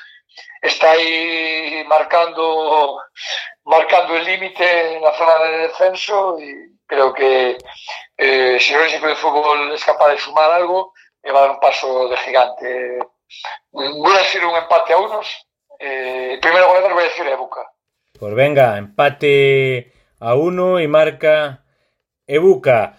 [0.63, 3.01] está ahí marcando,
[3.65, 7.59] marcando el límite en la zona de descenso y creo que
[8.17, 10.93] eh, si el de Fútbol es capaz de sumar algo,
[11.23, 12.99] le va a dar un paso de gigante.
[13.71, 15.47] Voy a decir un empate a unos.
[15.79, 17.61] Eh, el primer goleador voy a decir Ebuca.
[18.19, 21.65] Pues venga, empate a uno y marca
[22.27, 22.97] Ebuca.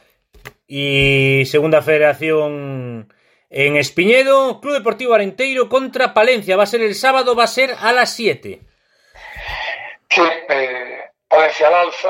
[0.72, 3.12] Y segunda federación
[3.50, 6.56] en Espiñedo, Club Deportivo Arenteiro contra Palencia.
[6.56, 8.62] Va a ser el sábado, va a ser a las 7.
[10.12, 12.10] Sí, eh, Palencia al alza,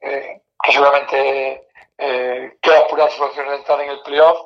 [0.00, 1.66] eh, que seguramente
[1.98, 4.38] eh, queda apurar su en el playoff.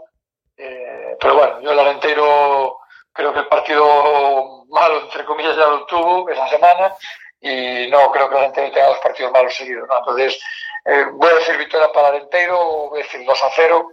[0.57, 2.79] Eh, pero bueno, yo el Arenteiro
[3.12, 6.95] creo que el partido malo, entre comillas, ya lo tuvo esa semana
[7.43, 9.87] y no creo que el Arenteiro tenga dos partidos malos seguidos.
[9.87, 9.99] ¿no?
[9.99, 10.41] Entonces,
[10.88, 13.92] eh, voy a decir victoria para Arenteiro, voy a decir 2 a 0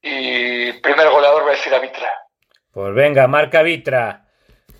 [0.00, 2.08] y primer goleador voy a decir a Vitra.
[2.70, 4.26] Pues venga, marca Vitra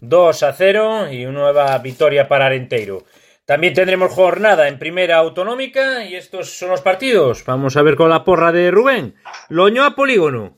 [0.01, 3.03] 2 a 0 y una nueva victoria para Arenteiro.
[3.45, 7.45] También tendremos jornada en primera autonómica y estos son los partidos.
[7.45, 9.17] Vamos a ver con la porra de Rubén.
[9.49, 10.57] Loño a Polígono.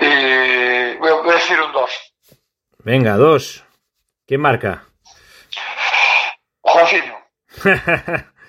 [0.00, 2.14] Eh, voy, a, decir un 2.
[2.78, 3.64] Venga, 2.
[4.26, 4.84] ¿Quién marca?
[6.60, 7.20] Juancino.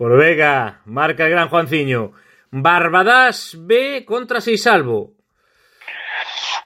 [0.00, 2.12] Por Vega, marca el gran Juanciño.
[2.50, 5.12] Barbadas B contra Seisalvo.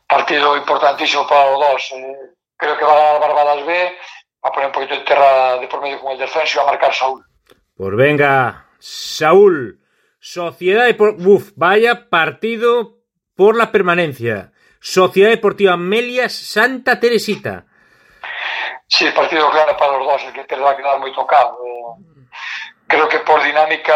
[0.07, 1.93] Partido importantísimo para los dos.
[1.97, 2.17] Eh,
[2.57, 3.93] creo que va a ganar Barbadas B,
[4.45, 6.63] va a poner un poquito de tierra de por medio con el descenso y va
[6.63, 7.25] a marcar Saúl.
[7.77, 9.81] Por venga, Saúl.
[10.21, 11.29] Sociedad Deportiva.
[11.29, 12.99] Uf, vaya partido
[13.35, 14.53] por la permanencia.
[14.79, 17.67] Sociedad Deportiva Melias Santa Teresita.
[18.87, 21.59] Sí, partido claro para los dos, el que te va a quedar muy tocado.
[21.67, 22.14] Eh,
[22.87, 23.95] creo que por dinámica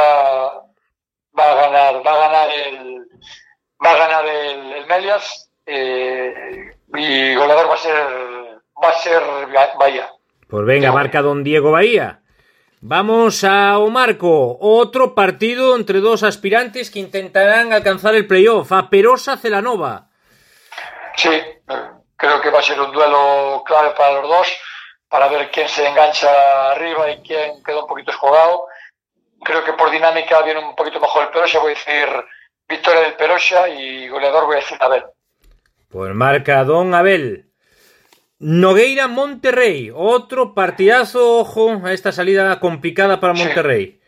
[1.38, 3.06] va a ganar, va a ganar el,
[3.84, 7.94] va a ganar el, el Melias eh, y goleador va a ser,
[8.82, 9.22] va a ser
[9.78, 10.10] Bahía.
[10.48, 12.22] Pues venga, marca don Diego Bahía.
[12.80, 19.36] Vamos a Omarco, otro partido entre dos aspirantes que intentarán alcanzar el playoff, a Perosa
[19.36, 20.10] Celanova.
[21.16, 21.30] Sí,
[22.16, 24.56] creo que va a ser un duelo clave para los dos,
[25.08, 28.67] para ver quién se engancha arriba y quién queda un poquito escogado.
[29.42, 32.08] Creo que por dinámica viene un poquito mejor el Perosa, voy a decir
[32.68, 35.04] victoria del Perosa y goleador voy a decir Abel.
[35.88, 37.46] Pues marca don Abel.
[38.40, 44.00] Nogueira Monterrey, otro partidazo, ojo a esta salida complicada para Monterrey.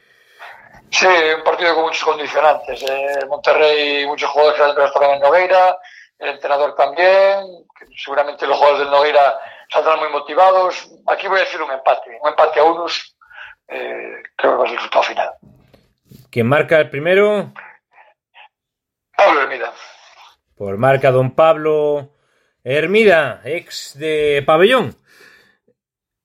[0.91, 2.83] Sí, un partido con muchos condicionantes.
[2.83, 5.79] Eh, Monterrey, muchos jugadores que estarán en Nogueira,
[6.19, 7.45] el entrenador también,
[7.97, 9.41] seguramente los jugadores del Nogueira
[9.73, 10.91] saldrán muy motivados.
[11.07, 13.17] Aquí voy a decir un empate, un empate a unos,
[13.71, 15.31] eh, creo que va a ser el resultado final.
[16.31, 17.53] ¿Quién marca el primero?
[19.17, 19.73] Pablo Hermida.
[20.57, 22.13] Por marca don Pablo
[22.65, 24.97] Hermida, ex de Pabellón.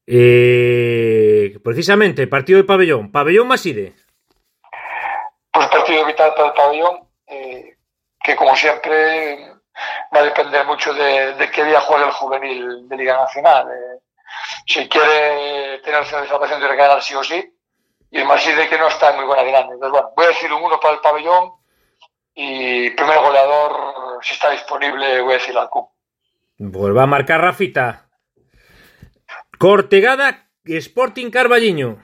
[0.08, 3.12] Eh, precisamente, partido de Pabellón.
[3.12, 3.96] Pabellón Maside.
[5.52, 7.78] Pues partido vital para el Pabellón, eh,
[8.22, 9.52] que como siempre
[10.14, 13.68] va a depender mucho de, de qué día juegue el juvenil de Liga Nacional.
[13.70, 14.00] Eh,
[14.66, 17.52] si quiere tener opción de ganar sí o sí.
[18.12, 19.74] Y el Maside que no está en muy buena dinámica.
[19.74, 21.52] Entonces, bueno, voy a decir un 1 para el Pabellón
[22.34, 25.90] y primer goleador, si está disponible, voy a decir al Cup.
[26.58, 28.08] Pues va a marcar Rafita.
[29.58, 31.98] Cortegada, Sporting Carballiño.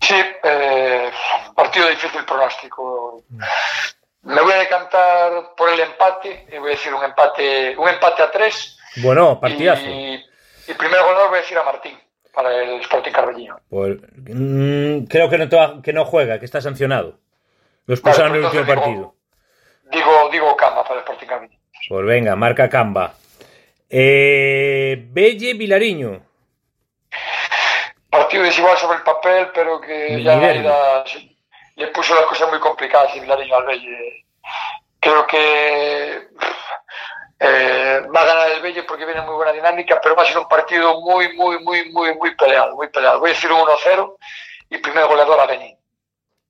[0.00, 1.10] Sí, eh,
[1.54, 3.22] partido difícil pronóstico.
[4.22, 8.22] Me voy a decantar por el empate, y voy a decir un empate, un empate
[8.22, 8.73] a tres.
[8.96, 9.84] Bueno, partidazo.
[9.86, 10.24] Y,
[10.68, 11.98] y primer goleador voy a decir a Martín,
[12.32, 13.56] para el Sporting Carballiño.
[13.68, 17.18] Pues, mm, creo que no, te va- que no juega, que está sancionado.
[17.86, 19.14] Lo expulsaron Vale, en el pues último partido.
[19.90, 21.60] Digo, digo Cama para el Sporting Carballiño.
[21.88, 23.14] Pues venga, marca Camba.
[23.90, 26.20] Eh, Belle Vilariño.
[28.10, 31.04] Partido desigual sobre el papel, pero que ya la
[31.76, 34.24] le puso las cosas muy complicadas y Vilariño al Belle.
[35.00, 36.54] Creo que pff,
[37.40, 40.38] Eh, va a ganar el Bello porque viene muy buena dinámica, pero va a ser
[40.38, 43.20] un partido muy, muy, muy, muy, muy peleado, muy peleado.
[43.20, 44.16] Voy a decir un 1-0
[44.70, 45.76] y primer goleador a Beni.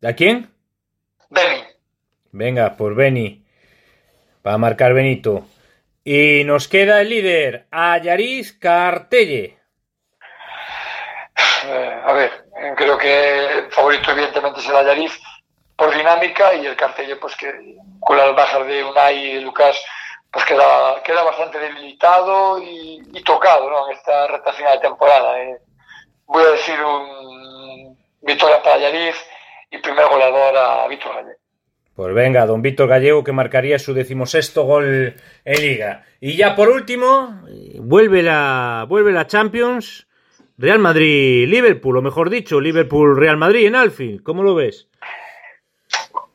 [0.05, 0.49] ¿A quién?
[1.29, 1.65] Beni.
[2.31, 3.45] Venga, por Beni.
[4.43, 5.45] Para marcar Benito.
[6.05, 9.59] Y nos queda el líder, Ayariz Cartelle.
[11.67, 12.31] Eh, a ver,
[12.77, 15.19] creo que el favorito evidentemente será Ayariz
[15.77, 19.77] por dinámica y el Cartelle pues que con las bajas de Unai y Lucas
[20.35, 23.87] pues queda, queda bastante debilitado y, y tocado ¿no?
[23.87, 25.41] en esta recta final de temporada.
[25.41, 25.59] Eh.
[26.27, 29.15] Voy a decir un victoria para Ayariz
[29.71, 31.39] y primer goleador a Víctor Gallego.
[31.95, 36.05] Pues venga, don Víctor Gallego que marcaría su decimosexto gol en Liga.
[36.21, 37.43] Y ya por último,
[37.77, 40.09] vuelve la, vuelve la Champions,
[40.59, 44.25] Real Madrid-Liverpool, o mejor dicho, Liverpool-Real Madrid en Alfil.
[44.25, 44.89] ¿Cómo lo ves?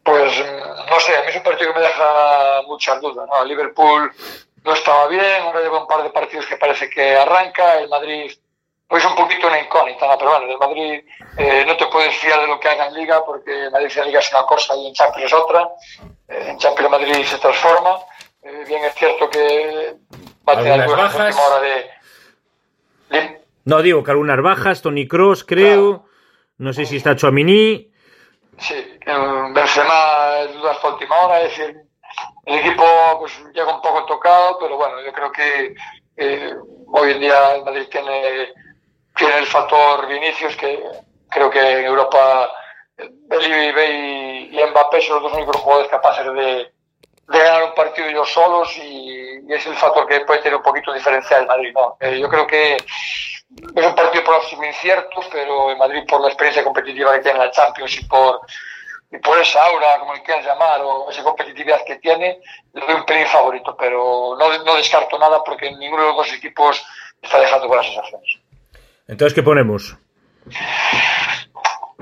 [0.04, 0.42] Pues
[0.90, 3.28] no sé, a mí es un partido que me deja muchas dudas.
[3.28, 3.46] ¿no?
[3.46, 4.12] Liverpool
[4.64, 8.32] no estaba bien, ahora lleva un par de partidos que parece que arranca, el Madrid
[8.90, 10.18] pues un poquito una incógnita, ¿no?
[10.18, 11.04] pero bueno, el Madrid
[11.38, 14.20] eh, no te puedes fiar de lo que haga en Liga porque Madrid en Liga
[14.20, 15.70] es una cosa y en Champions es otra.
[16.28, 18.00] Eh, en Champions Madrid se transforma.
[18.42, 19.94] Eh, bien es cierto que
[20.48, 21.38] va a tener algunas bajas.
[21.38, 23.42] Hora de...
[23.66, 26.10] No, digo que algunas bajas, Tony Cross creo, claro.
[26.58, 27.89] no sé si está Chouamini.
[28.60, 31.82] Sí, Benzema dudas por última hora, es decir,
[32.46, 32.84] el equipo
[33.20, 35.76] pues llega un poco tocado, pero bueno, yo creo que
[36.18, 36.54] eh,
[36.88, 38.54] hoy en día el Madrid tiene,
[39.16, 40.84] tiene el factor Vinicius, que
[41.30, 42.50] creo que en Europa
[42.98, 46.72] Belly y, Mbappé son los dos únicos jugadores capaces de,
[47.30, 50.94] de ganar un partido ellos solos y, es el factor que puede tener un poquito
[50.94, 51.72] diferencial el Madrid.
[51.74, 51.98] ¿no?
[52.00, 52.78] Eh, yo creo que
[53.56, 57.46] es un partido próximo incierto, pero el Madrid por la experiencia competitiva que tiene en
[57.46, 58.42] la Champions y por,
[59.12, 62.40] y por esa aura, como le quieras llamar, o esa competitividad que tiene,
[62.74, 66.34] le doy un pelín favorito, pero no, no descarto nada porque ninguno de los dos
[66.34, 66.86] equipos
[67.22, 68.40] está dejando buenas sensaciones.
[69.08, 69.98] Entonces, ¿qué ponemos?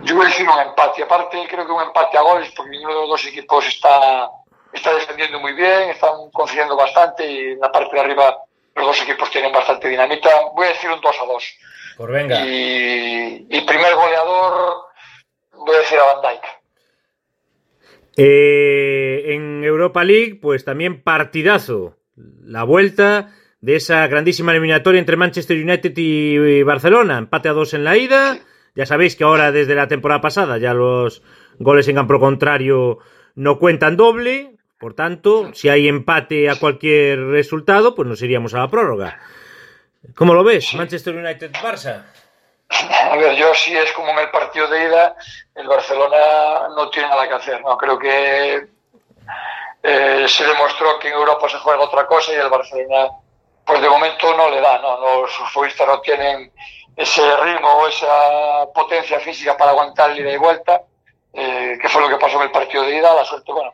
[0.04, 1.04] Yo voy a decir un empate.
[1.04, 4.30] Aparte, creo que un empate a goles, porque ninguno de los dos equipos está,
[4.74, 8.38] está defendiendo muy bien, están consiguiendo bastante y en la parte de arriba
[8.78, 10.30] los dos equipos tienen bastante dinamita.
[10.56, 11.58] Voy a decir un 2 a 2.
[11.98, 12.46] Por venga.
[12.46, 14.86] Y, y primer goleador,
[15.54, 16.44] voy a decir a Van Dijk.
[18.18, 21.98] Eh, en Europa League, pues también partidazo.
[22.16, 27.18] La vuelta de esa grandísima eliminatoria entre Manchester United y Barcelona.
[27.18, 28.40] Empate a dos en la ida.
[28.76, 31.24] Ya sabéis que ahora, desde la temporada pasada, ya los
[31.58, 33.00] goles en campo contrario
[33.36, 34.57] no cuentan doble.
[34.80, 39.20] Por tanto, si hay empate a cualquier resultado, pues nos iríamos a la prórroga.
[40.16, 40.74] ¿Cómo lo ves?
[40.76, 42.04] Manchester United-Barça.
[42.70, 45.16] A ver, yo sí es como en el partido de ida,
[45.56, 47.62] el Barcelona no tiene nada que hacer.
[47.62, 48.68] No creo que
[49.84, 53.10] eh, se demostró que en Europa se juega otra cosa y el Barcelona,
[53.66, 54.80] pues de momento no le da.
[54.80, 56.52] No, los futbolistas no tienen
[56.96, 60.82] ese ritmo o esa potencia física para aguantar el ida y vuelta,
[61.34, 63.16] eh, que fue lo que pasó en el partido de ida.
[63.16, 63.74] La suerte, bueno,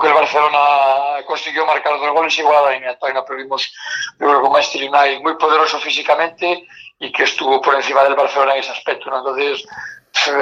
[0.00, 3.14] que el Barcelona consiguió marcar dos goles igual a la eliminatoria.
[3.14, 3.72] No perdimos,
[4.18, 6.66] yo creo que Manchester United muy poderoso físicamente
[6.98, 9.06] y que estuvo por encima del Barcelona en ese aspecto.
[9.14, 9.66] Entonces,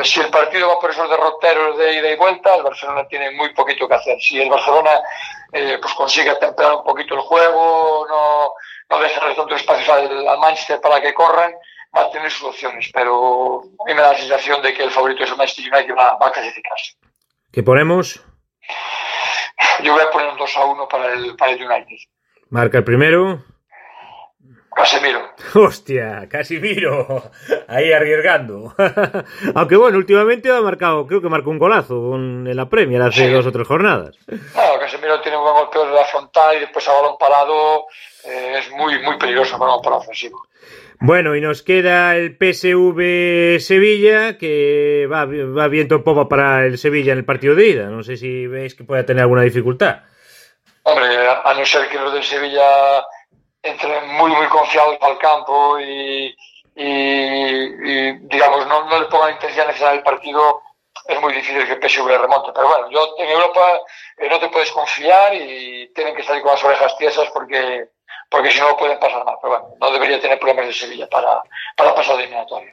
[0.05, 3.53] si el partido va por esos derroteros de ida y vuelta, el Barcelona tiene muy
[3.55, 4.21] poquito que hacer.
[4.21, 5.01] Si el Barcelona
[5.53, 8.53] eh, pues consigue atemperar un poquito el juego, no,
[8.91, 11.55] no deja tanto espacio al, al Manchester para que corran,
[11.97, 12.91] va a tener sus opciones.
[12.93, 15.95] Pero a mí me da la sensación de que el favorito es el Manchester United
[15.95, 16.95] va, va a clasificarse.
[17.53, 18.23] ¿Qué ponemos?
[19.83, 21.97] Yo voy a poner un 2 a 1 para el, para el United.
[22.51, 23.43] Marca el primero.
[24.77, 25.31] Casemiro.
[25.55, 27.31] Hostia, Casimiro.
[27.67, 28.75] Ahí arriesgando.
[29.55, 33.33] Aunque bueno, últimamente ha marcado, creo que marcó un golazo en la Premier hace sí.
[33.33, 34.19] dos o tres jornadas.
[34.29, 37.87] No, Casemiro tiene un buen golpeo de la frontal y después a balón parado
[38.25, 40.47] eh, es muy, muy peligroso para, para ofensivo.
[41.01, 46.79] Bueno, y nos queda el PSV Sevilla, que va, va viento en popa para el
[46.79, 47.87] Sevilla en el partido de ida.
[47.87, 50.03] No sé si veis que pueda tener alguna dificultad.
[50.83, 53.05] Hombre, a no ser que los del Sevilla
[53.61, 56.35] entren muy, muy confiados al campo y,
[56.75, 60.63] digamos, no, no, le pongan intensidad necesaria al partido,
[61.09, 62.53] es muy difícil que el PSV remonte.
[62.55, 63.81] Pero bueno, yo en Europa
[64.17, 67.89] eh, no te puedes confiar y tienen que salir con las orejas tiesas porque
[68.31, 69.37] porque si no pueden pasar mal.
[69.41, 71.43] Pero bueno, no debería tener problemas de Sevilla para,
[71.77, 72.73] para pasar de eliminatoria.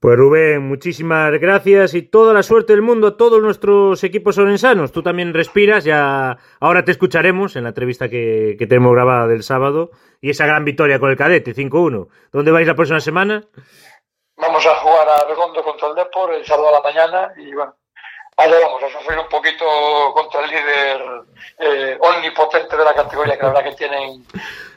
[0.00, 4.92] Pues Rubén, muchísimas gracias y toda la suerte del mundo a todos nuestros equipos orensanos.
[4.92, 9.42] Tú también respiras, ya ahora te escucharemos en la entrevista que, que tenemos grabada del
[9.42, 12.08] sábado y esa gran victoria con el cadete, 5-1.
[12.32, 13.44] ¿Dónde vais la próxima semana?
[14.36, 17.74] Vamos a jugar a Redondo contra el Depor el sábado a la mañana y bueno,
[18.36, 19.64] allá vamos a sufrir un poquito
[20.12, 21.02] contra el líder
[21.58, 24.24] eh, omnipotente de la categoría, que la verdad que tienen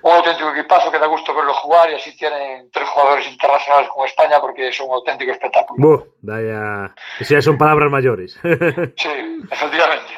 [0.02, 4.06] un auténtico equipazo que da gusto verlo jugar y así tienen tres jugadores internacionales con
[4.06, 5.88] España porque es un auténtico espectáculo.
[5.88, 8.40] Buh, vaya, ya son palabras mayores.
[8.98, 10.14] sí, efectivamente.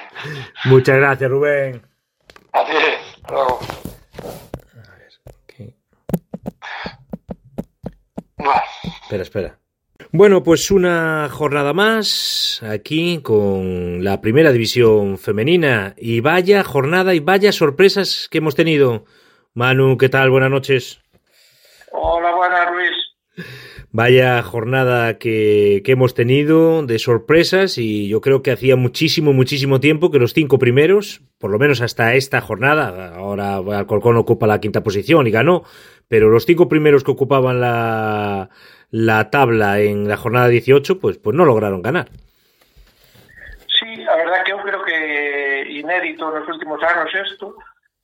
[0.65, 1.81] Muchas gracias, Rubén.
[2.53, 2.73] A ti,
[3.29, 3.59] luego.
[9.09, 9.58] Espera, espera.
[10.11, 17.19] Bueno, pues una jornada más aquí con la primera división femenina y vaya jornada y
[17.19, 19.05] vaya sorpresas que hemos tenido.
[19.53, 20.31] Manu, ¿qué tal?
[20.31, 20.99] Buenas noches.
[21.91, 23.45] Hola, buenas, Luis.
[23.91, 29.79] Vaya jornada que, que, hemos tenido de sorpresas y yo creo que hacía muchísimo, muchísimo
[29.79, 34.59] tiempo que los cinco primeros, por lo menos hasta esta jornada, ahora Alcorcón ocupa la
[34.59, 35.63] quinta posición y ganó,
[36.07, 38.51] pero los cinco primeros que ocupaban la,
[38.91, 42.07] la tabla en la jornada 18, pues, pues no lograron ganar.
[43.67, 47.55] Sí, a verdad que eu creo que inédito nos últimos anos isto,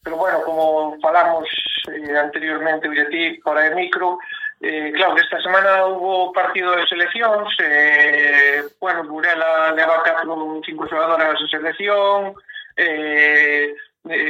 [0.03, 1.47] pero bueno, como falamos
[1.91, 4.17] eh, anteriormente, oye ti, fora de micro,
[4.61, 11.39] eh, claro, esta semana hubo partido de seleccións, eh, bueno, Burela leva 4 cinco xogadoras
[11.41, 12.35] de selección,
[12.77, 13.75] eh,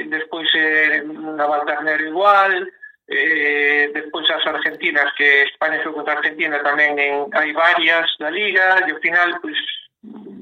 [0.07, 2.71] despois eh, Naval Ternero igual,
[3.07, 8.81] eh, despois as argentinas que España foi contra Argentina tamén en, hai varias da Liga
[8.81, 9.57] e ao final pois,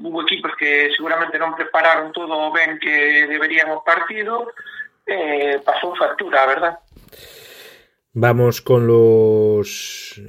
[0.04, 4.48] hubo equipos que seguramente non prepararon todo o ben que deberían o partido
[5.04, 6.80] eh, pasou factura, verdad
[8.16, 10.22] Vamos con los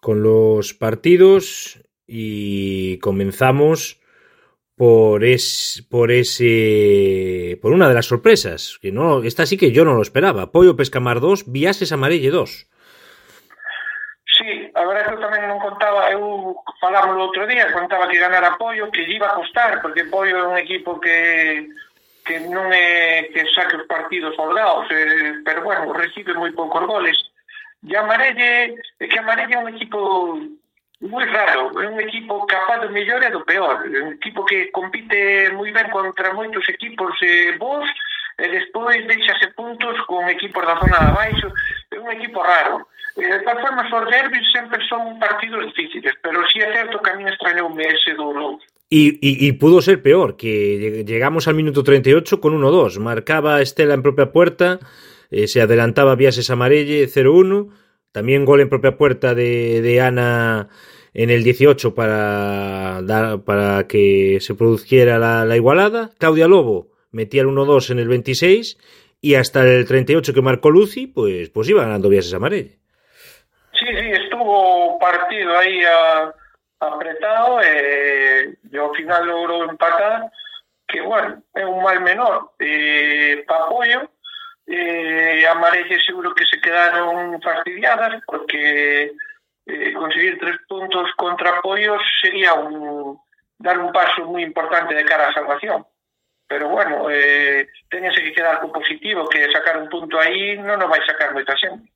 [0.00, 4.02] con los partidos y comenzamos
[4.76, 9.84] por es por ese por una de las sorpresas que no esta sí que yo
[9.84, 10.52] no lo esperaba.
[10.52, 12.66] Pollo Pescamar 2 Viases Amarelle 2
[14.36, 18.60] Sí, a verdade que eu tamén contaba eu falamos o outro día contaba que ganara
[18.60, 21.72] Pollo que iba a costar porque Pollo é un equipo que
[22.20, 27.16] que non é que saque os partidos holgados eh, pero bueno, recibe moi poucos goles.
[27.80, 30.36] E Amarelle é que Amarelle é un equipo
[31.00, 34.70] moi raro, é un equipo capaz do mellor e do peor, é un equipo que
[34.72, 37.88] compite moi ben contra moitos equipos eh, bons
[38.38, 41.48] e eh, despois deixase puntos con equipos da zona de abaixo,
[41.92, 42.88] é un equipo raro.
[43.16, 47.00] Eh, de todas formas, os derbis sempre son partidos difíciles, pero si sí é certo
[47.00, 48.64] que a mí extrañoume ese eh, do Lourdes.
[48.88, 53.00] Y, y, y, pudo ser peor, que llegamos al minuto 38 con 1-2.
[53.00, 54.78] Marcaba Estela en propia puerta,
[55.30, 57.68] eh, se adelantaba Viases Amarelle 0-1
[58.16, 60.70] También gol en propia puerta de, de Ana
[61.12, 66.08] en el 18 para, dar, para que se produjera la, la igualada.
[66.16, 68.78] Claudia Lobo metía el 1-2 en el 26
[69.20, 72.78] y hasta el 38 que marcó Lucy, pues, pues iba ganando Viases Amarelle.
[73.78, 76.32] Sí, sí, estuvo partido ahí a,
[76.80, 80.32] apretado eh, y al final logró empatar,
[80.88, 83.66] que bueno, es un mal menor eh, para
[84.66, 89.12] eh, Amarelle seguro que se quedaron fastidiadas porque
[89.66, 93.18] eh, conseguir tres puntos contra apoyos sería un,
[93.58, 95.86] dar un paso muy importante de cara a salvación.
[96.48, 101.02] Pero bueno, eh, que quedar con positivo, que sacar un punto aí non nos vai
[101.02, 101.90] sacar moita xente.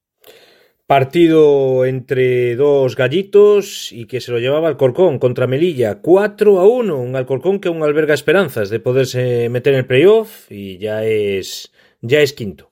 [0.91, 6.99] Partido entre dos gallitos y que se lo llevaba Alcorcón contra Melilla 4 a 1.
[6.99, 11.71] Un Alcorcón que aún alberga esperanzas de poderse meter en el playoff y ya es
[12.01, 12.71] ya es quinto.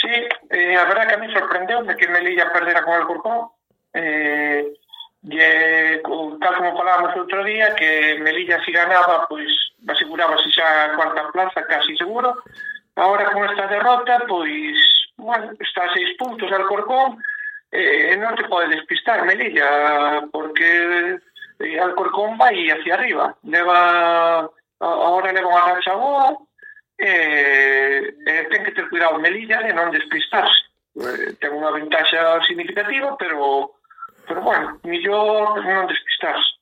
[0.00, 0.10] Sí,
[0.50, 3.48] eh, a verdad que a mí sorprendeume que Melilla perdera con Alcorcón.
[3.92, 4.72] Eh,
[5.28, 6.02] e, eh,
[6.40, 9.50] tal como falábamos outro día, que Melilla si ganaba, pois
[9.82, 12.38] asegurábase xa a cuarta plaza, casi seguro.
[12.94, 14.78] Ahora con esta derrota, pois,
[15.16, 17.18] bueno, está a seis puntos Alcorcón,
[17.74, 21.18] eh, non te pode despistar Melilla, porque
[21.58, 23.34] eh, Alcorcón vai hacia arriba.
[23.42, 24.46] Leva,
[24.78, 26.38] ahora leva unha racha boa,
[26.98, 30.66] eh, eh, ten que ter cuidado Melilla de non despistarse.
[30.98, 33.78] Eh, ten unha ventaxa significativa, pero,
[34.26, 36.58] pero bueno, millor non despistarse.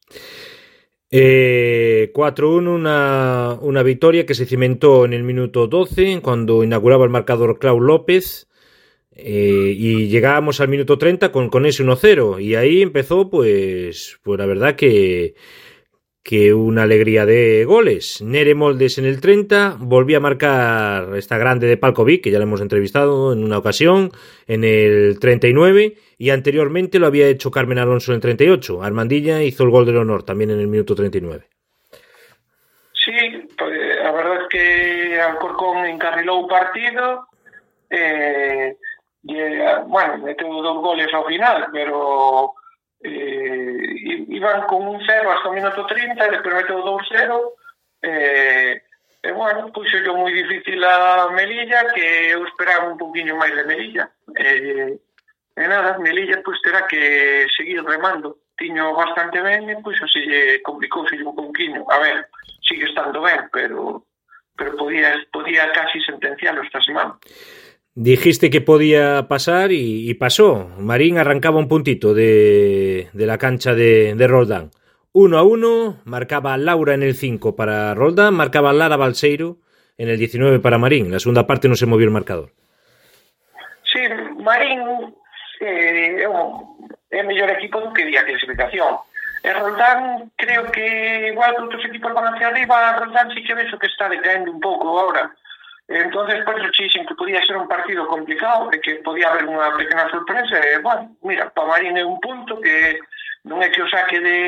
[1.08, 7.10] Eh, 4-1, una, una victoria que se cimentó en el minuto 12 cuando inauguraba el
[7.10, 8.48] marcador Clau López
[9.12, 14.38] eh, y llegábamos al minuto 30 con, con ese 1-0 y ahí empezó pues, pues
[14.38, 15.36] la verdad que
[16.26, 18.20] que una alegría de goles.
[18.20, 22.42] Nere Moldes en el 30 volvió a marcar esta grande de Palkovic, que ya lo
[22.42, 24.10] hemos entrevistado en una ocasión,
[24.48, 28.82] en el 39, y anteriormente lo había hecho Carmen Alonso en el 38.
[28.82, 31.46] Armandilla hizo el gol del honor también en el minuto 39.
[32.92, 33.12] Sí,
[33.56, 37.28] pues, a verdad es que Alcorcón encarriló un partido,
[37.88, 38.76] eh,
[39.22, 39.36] y,
[39.86, 42.54] bueno, metió dos goles al final, pero
[43.00, 43.35] eh,
[44.28, 47.52] iban con un cero hasta o minuto 30 e despois meteu 2-0
[48.02, 48.82] e,
[49.22, 53.64] e bueno, puxo yo moi difícil a Melilla que eu esperaba un poquinho máis de
[53.64, 54.98] Melilla e,
[55.56, 58.44] e nada, Melilla pois terá que seguir remando.
[58.56, 62.28] Tiño bastante ben e pois se lle complicou se un poquinho a ver,
[62.64, 64.06] sigue estando ben pero
[64.56, 67.18] pero podía, podía casi sentenciarlo esta semana.
[67.98, 70.68] Dijiste que podía pasar y, pasó.
[70.78, 74.70] Marín arrancaba un puntito de, la cancha de, de, Roldán.
[75.14, 79.56] Uno a uno, marcaba Laura en el 5 para Roldán, marcaba Lara Balseiro
[79.96, 81.10] en el 19 para Marín.
[81.10, 82.50] La segunda parte no se movió el marcador.
[83.90, 84.00] Sí,
[84.44, 84.82] Marín
[85.60, 86.22] eh,
[87.10, 88.98] é equipo que día clasificación.
[89.42, 93.78] E Roldán creo que igual que outros equipos van hacia arriba, Roldán sí que vexo
[93.78, 95.32] que está decaendo un pouco agora
[95.88, 100.10] Entonces pues, Petruchixen que podía ser un partido complicado e que podía haber unha pequena
[100.10, 102.98] sorpresa e, bueno, mira, Pamarín é un punto que
[103.46, 104.38] non é que o saque de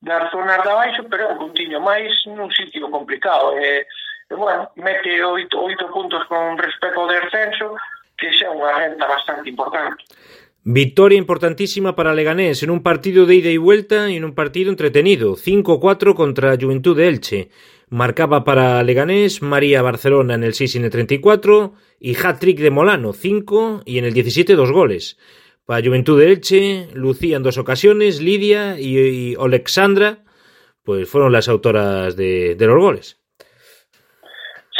[0.00, 3.60] das zonas de abaixo, pero é un puntiño máis nun sitio complicado.
[3.60, 3.84] E,
[4.30, 7.76] e bueno, mete oito, oito puntos con respecto ao descenso,
[8.16, 10.00] que xa é unha renta bastante importante.
[10.64, 14.72] Victoria importantísima para Leganés en un partido de ida e vuelta e en un partido
[14.72, 17.40] entretenido, 5-4 contra a Juventud de Elche.
[17.90, 22.70] Marcaba para Leganés María Barcelona en el 6 y en el 34 y hat-trick de
[22.70, 25.18] Molano, 5 y en el 17 dos goles.
[25.64, 30.18] Para Juventud de Elche, Lucía en dos ocasiones, Lidia y, y Alexandra,
[30.84, 33.20] pues fueron las autoras de, los goles.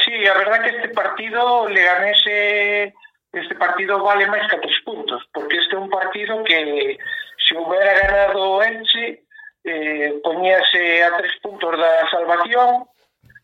[0.05, 2.95] Sí, la verdad que este partido Leganés
[3.33, 6.97] este partido vale máis que tres puntos, porque este é un partido que
[7.37, 9.29] se hubiera ganado Elche
[9.65, 12.89] eh, a tres puntos da salvación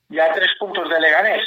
[0.09, 1.45] ya tres puntos de Leganés.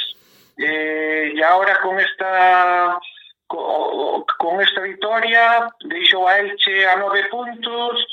[0.58, 2.98] Eh, e agora con esta
[3.46, 8.04] con, con esta victoria deixou a Elche a nove puntos,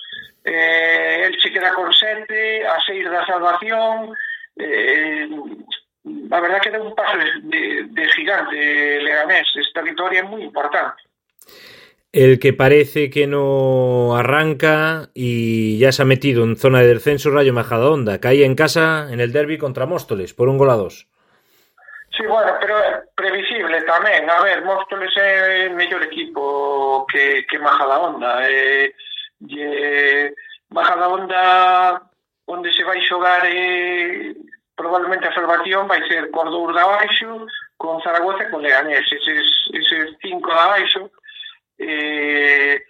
[0.44, 4.14] eh, Elche queda con sete, a seis da salvación,
[4.58, 5.28] eh,
[6.32, 11.02] a verdad que deu un paso de, de gigante Leganés, esta victoria é moi importante.
[12.16, 17.30] El que parece que no arranca y ya se ha metido en zona de descenso
[17.30, 18.22] Rayo Majadahonda.
[18.22, 21.10] Cae en casa en el derby contra Móstoles por un gol a dos.
[22.16, 22.78] Sí, bueno, pero
[23.16, 24.30] previsible tamén.
[24.32, 28.48] A ver, Móstoles é mellor equipo que, que Majadahonda.
[28.48, 28.96] Eh,
[29.52, 30.32] e
[30.72, 32.00] Majadahonda
[32.48, 34.32] onde se vai xogar eh,
[34.72, 36.88] probablemente a salvación vai ser Cordour da
[37.76, 39.04] con Zaragoza e con Leganés.
[39.04, 41.12] Eses, eses cinco da Baixo
[41.78, 42.84] Eh,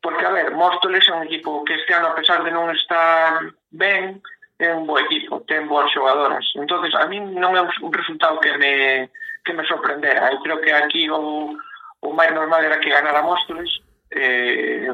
[0.00, 3.42] porque, a ver, Móstoles é un equipo que este ano, a pesar de non estar
[3.70, 4.22] ben,
[4.58, 6.46] é un bo equipo, ten boas xogadoras.
[6.54, 9.10] entonces a mí non é un resultado que me,
[9.44, 10.30] que me sorprendera.
[10.30, 11.54] Eu creo que aquí o,
[12.02, 13.70] o máis normal era que ganara Móstoles,
[14.10, 14.90] eh,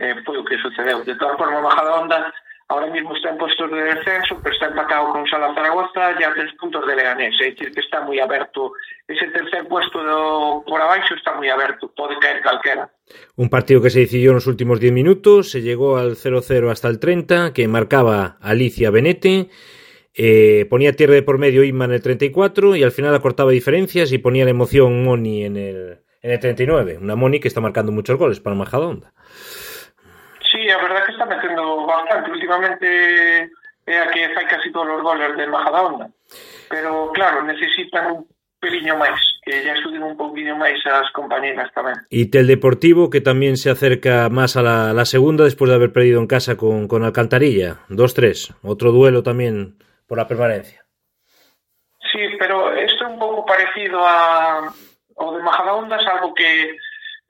[0.00, 1.02] eh, foi o que sucedeu.
[1.04, 2.34] De todas formas, Majadahonda Onda
[2.68, 6.34] ahora mismo está en puestos de descenso, pero está empatado con Sala Zaragoza ya a
[6.34, 8.76] tres puntos de Leganés, é dicir que está moi aberto
[9.08, 12.92] ese tercer puesto do, por abaixo está moi aberto, pode caer calquera.
[13.40, 16.88] Un partido que se decidió en los últimos 10 minutos, se llegó al 0-0 hasta
[16.88, 19.48] el 30, que marcaba Alicia Benete,
[20.12, 24.12] eh, ponía tierra de por medio Inma en el 34 y al final acortaba diferencias
[24.12, 27.92] y ponía la emoción Moni en el, en el 39, una Moni que está marcando
[27.92, 29.14] muchos goles para Majadahonda.
[30.68, 32.30] Sí, a verdad que está metendo bastante.
[32.30, 33.50] Últimamente
[33.86, 36.10] é a que fai casi todos os goles de Majadahonda.
[36.68, 38.28] Pero, claro, necesitan un
[38.60, 41.96] peliño máis, que ya estudien un poquinho máis as compañeras tamén.
[42.12, 45.90] Y Tel Deportivo, que también se acerca más a la, la segunda después de haber
[45.90, 47.80] perdido en casa con, con Alcantarilla.
[47.88, 48.60] 2-3.
[48.60, 50.84] Otro duelo también por la permanencia.
[52.12, 54.68] Sí, pero esto é un pouco parecido a,
[55.16, 56.76] ao de Majadahonda, salvo que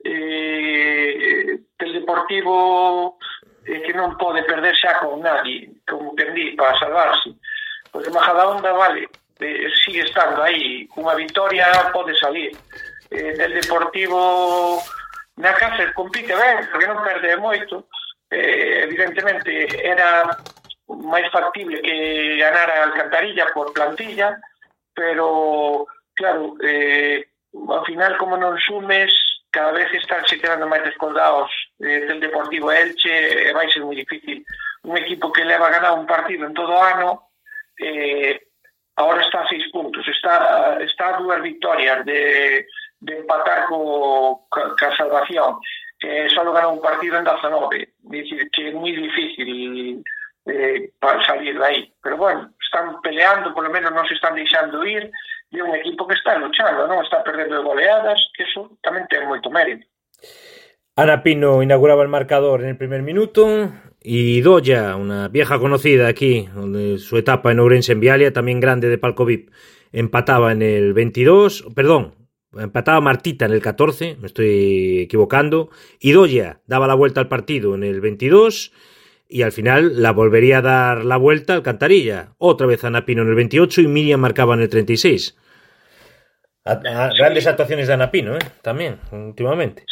[0.03, 3.17] eh, que el Deportivo
[3.65, 6.27] eh, que non pode perder xa con nadie, como que
[6.59, 7.31] para salvarse.
[7.89, 9.07] Pois porque Majadahonda, vale,
[9.39, 12.51] eh, sigue estando aí, cunha victoria pode salir.
[13.09, 14.77] Eh, el Deportivo
[15.39, 17.87] na casa compite ben, porque non perde moito,
[18.27, 20.27] eh, evidentemente era
[20.89, 24.35] máis factible que ganara Alcantarilla por plantilla,
[24.91, 27.23] pero claro, eh,
[27.55, 29.13] ao final como non sumes,
[29.49, 31.49] cada vez están se quedando máis descolgados
[31.79, 34.43] eh, ten Deportivo Elche, vai ser moi difícil.
[34.83, 37.31] Un equipo que leva a ganar un partido en todo o ano,
[37.79, 38.39] eh,
[38.95, 42.67] ahora está a seis puntos, está, está a dúas victorias de,
[42.99, 45.59] de empatar co, ca, ca salvación.
[46.01, 49.99] Eh, só ganou un partido en 19, dicir que é moi difícil
[50.47, 51.93] eh, para salir de aí.
[52.01, 55.11] Pero bueno, están peleando, polo menos non se están deixando ir,
[55.51, 59.27] e un equipo que está luchando, non está perdendo de goleadas, que eso tamén ten
[59.27, 59.83] moito mérito.
[60.99, 63.71] Ana Pino inauguraba el marcador en el primer minuto
[64.03, 68.89] y Doya, una vieja conocida aquí, donde su etapa en Ourense en Vialia, también grande
[68.89, 69.49] de Palco VIP,
[69.93, 72.15] empataba en el 22, perdón,
[72.53, 75.69] empataba Martita en el 14, me estoy equivocando,
[76.01, 78.73] y Doya daba la vuelta al partido en el 22
[79.29, 82.33] y al final la volvería a dar la vuelta al Cantarilla.
[82.39, 85.37] Otra vez Ana Pino en el 28 y Miriam marcaba en el 36.
[86.65, 88.39] A, a, grandes actuaciones de Ana Pino, ¿eh?
[88.61, 89.85] también, últimamente.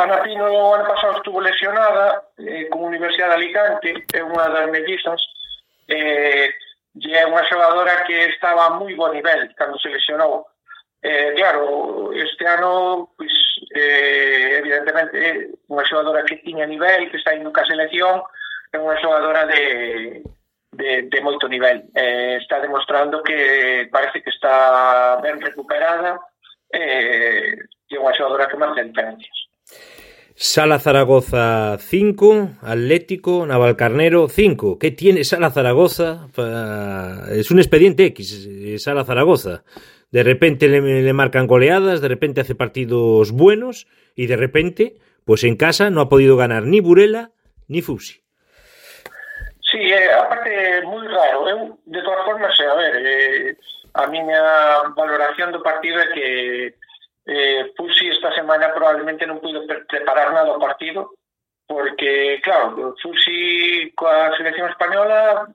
[0.00, 4.64] Ana Pino o ano pasado estuvo lesionada eh, con Universidade de Alicante, é unha das
[4.72, 5.20] mellizas,
[5.92, 6.48] eh,
[6.96, 10.48] e é unha xogadora que estaba a moi bo nivel cando se lesionou.
[11.04, 13.32] Eh, claro, este ano, pues,
[13.76, 15.32] eh, evidentemente, é
[15.68, 18.24] unha xogadora que tiña nivel, que está indo ca selección,
[18.72, 20.24] é unha xogadora de,
[20.72, 21.92] de, de moito nivel.
[21.92, 26.16] Eh, está demostrando que parece que está ben recuperada
[26.72, 29.39] eh, e eh, é unha xogadora que marca diferencias.
[30.42, 34.78] Sala Zaragoza 5, Atlético, Navalcarnero 5.
[34.78, 36.28] ¿Qué tiene Sala Zaragoza?
[37.30, 39.64] Es un expediente X, eh, Sala Zaragoza.
[40.10, 43.86] De repente le, marcan goleadas, de repente hace partidos buenos
[44.16, 44.94] y de repente,
[45.26, 47.32] pues en casa no ha podido ganar ni Burela
[47.68, 48.22] ni Fusi.
[49.70, 51.50] Sí, eh, aparte moi raro.
[51.50, 53.56] Eu, de todas formas, a ver, eh,
[53.92, 54.40] a miña
[54.96, 56.79] valoración do partido que
[57.30, 61.14] eh, Pusi esta semana probablemente non puido pre preparar nada o partido
[61.62, 65.46] porque, claro, Fusi coa selección española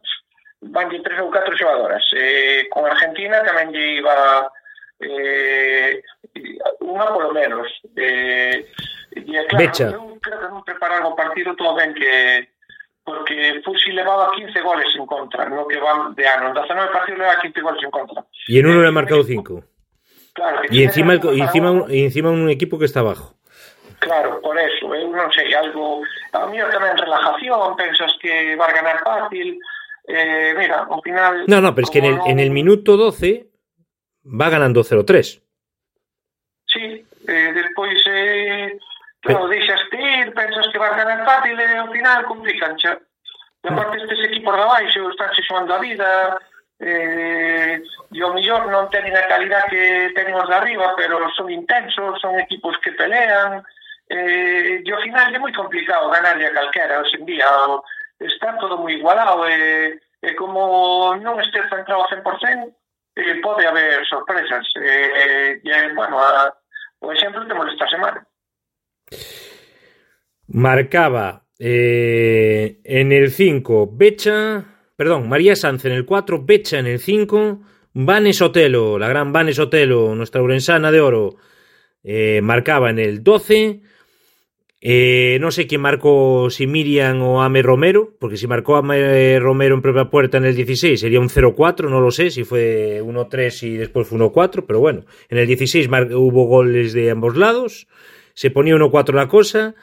[0.71, 2.07] van de tres ou catro xogadoras.
[2.15, 4.47] Eh, con Argentina tamén lle iba
[5.03, 5.99] eh,
[6.79, 7.67] unha polo menos.
[7.99, 8.71] Eh,
[9.11, 9.19] e,
[9.51, 9.91] claro, Becha.
[9.91, 12.47] eu creo que non prepararon o partido todo ben que
[13.03, 16.49] porque Fusi levaba 15 goles en contra, no que van de ano.
[16.49, 18.23] En 19 partidos levaba 15 goles en contra.
[18.47, 19.74] E en uno le ha marcado 5.
[20.35, 23.35] Claro, y encima, el, y encima, un, y encima un equipo que está abajo.
[23.99, 26.03] Claro, por eso, eu non sei, algo...
[26.35, 29.55] A mí tamén relajación, pensas que va a ganar fácil...
[30.05, 31.47] Eh, mira, ao final...
[31.47, 32.27] No, no, pero es que en el, no...
[32.27, 33.47] en el minuto 12
[34.27, 35.39] va ganando 0-3.
[36.67, 36.85] Sí,
[37.31, 37.95] eh, despois...
[38.11, 38.75] Eh,
[39.23, 39.55] claro, pero...
[39.55, 42.99] deixas de ir, pensas que va a ganar fácil e ao final complican xa.
[43.63, 46.11] E aparte estes equipos de baixo están se a vida
[46.79, 51.51] eh, e o millor non teñen a calidad que teñen os de arriba, pero son
[51.51, 53.63] intensos, son equipos que pelean,
[54.09, 57.47] eh, e ao final é moi complicado ganarle a calquera, hoxe en día
[58.19, 62.23] está todo moi igualado, e, e como non este centrado ao 100%,
[63.15, 64.67] eh, pode haber sorpresas.
[64.77, 66.51] Eh, eh e, bueno, a,
[66.99, 68.19] o exemplo temos esta semana.
[70.47, 76.99] Marcaba eh, en el 5 Becha, perdón, María Sanz en el 4, Becha en el
[76.99, 77.61] 5,
[77.93, 81.35] Vanes Sotelo, la gran Vanes Sotelo, nuestra urensana de oro,
[82.03, 83.81] eh, marcaba en el 12.
[84.87, 89.73] Eh, no sé quién marcó, si Miriam o Ame Romero, porque si marcó Ame Romero
[89.73, 93.63] en propia puerta en el 16 sería un 0-4, no lo sé si fue 1-3
[93.63, 97.87] y después fue 1-4, pero bueno, en el 16 hubo goles de ambos lados,
[98.35, 99.73] se ponía 1-4 la cosa,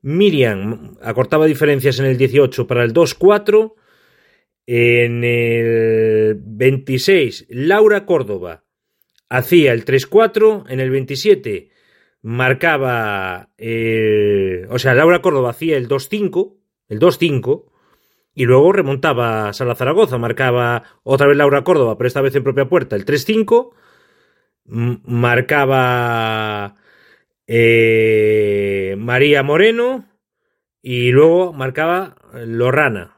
[0.00, 3.74] Miriam acortaba diferencias en el 18 para el 2-4,
[4.66, 8.64] en el 26, Laura Córdoba
[9.28, 10.64] hacía el 3-4.
[10.68, 11.70] En el 27
[12.22, 13.50] marcaba.
[14.68, 16.56] O sea, Laura Córdoba hacía el 2-5.
[16.88, 17.64] El 2-5.
[18.34, 20.18] Y luego remontaba Sala Zaragoza.
[20.18, 23.72] Marcaba otra vez Laura Córdoba, pero esta vez en propia puerta, el 3-5.
[24.64, 26.74] Marcaba.
[27.46, 30.06] Eh, María Moreno.
[30.82, 33.15] Y luego marcaba Lorrana.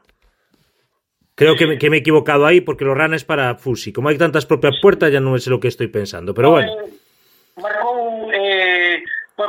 [1.39, 3.93] Creo que me, que me, he equivocado ahí porque Lorrana es para Fusi.
[3.93, 6.33] Como hay tantas propias puertas, ya no sé lo que estoy pensando.
[6.33, 6.69] Pero bueno.
[7.55, 9.01] Marcou eh,
[9.37, 9.47] por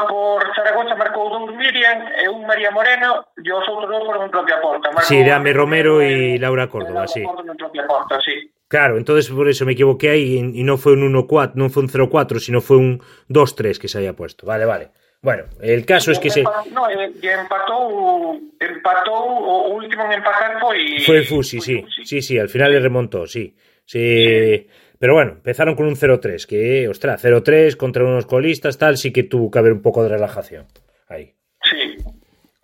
[0.54, 4.62] Zaragoza marcou dous Miriam e un María Moreno e os outros dous por en propia
[4.62, 4.94] porta.
[4.94, 7.26] Marcou sí, de Ame Romero y Laura Córdoba, sí.
[7.26, 8.54] Porta, sí.
[8.68, 11.82] Claro, entonces por eso me equivoqué ahí y, y no fue un 1-4, no fue
[11.82, 14.46] un 0-4, sino fue un 2-3 que se haya puesto.
[14.46, 14.90] Vale, vale.
[15.22, 16.42] Bueno, el caso es que se...
[16.42, 21.00] No, empató, empató, o último en empatar foi...
[21.04, 23.54] Foi Fusi, sí, sí, sí, al final le remontó, sí.
[23.84, 23.98] sí.
[23.98, 24.66] sí.
[25.00, 29.22] Pero bueno, empezaron con un 0-3, que, ostras, 0-3 contra unos colistas, tal, sí que
[29.22, 30.66] tuvo que haber un poco de relajación.
[31.08, 31.34] Ahí.
[31.62, 31.96] Sí,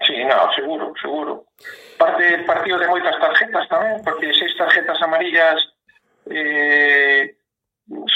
[0.07, 1.47] sí, no, seguro, seguro.
[1.97, 5.57] Parte partido de moitas tarjetas tamén, porque seis tarjetas amarillas
[6.29, 7.41] eh,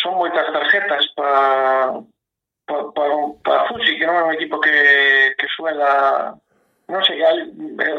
[0.04, 2.04] son moitas tarjetas para
[2.70, 6.38] para, para, para Fuxi, que non é un equipo que, que suela
[6.90, 7.46] non sei, a eh,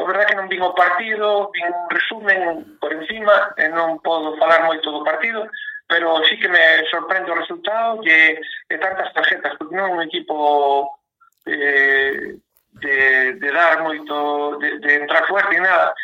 [0.04, 2.40] verdad que non vin o partido, vin un resumen
[2.80, 5.48] por encima, e non podo falar moito do partido,
[5.88, 10.00] pero sí que me sorprende o resultado e, e tantas tarjetas, porque non é un
[10.04, 11.00] equipo
[11.48, 12.36] eh,
[12.84, 12.96] de,
[13.40, 15.96] de dar moito, de, de entrar fuerte e nada,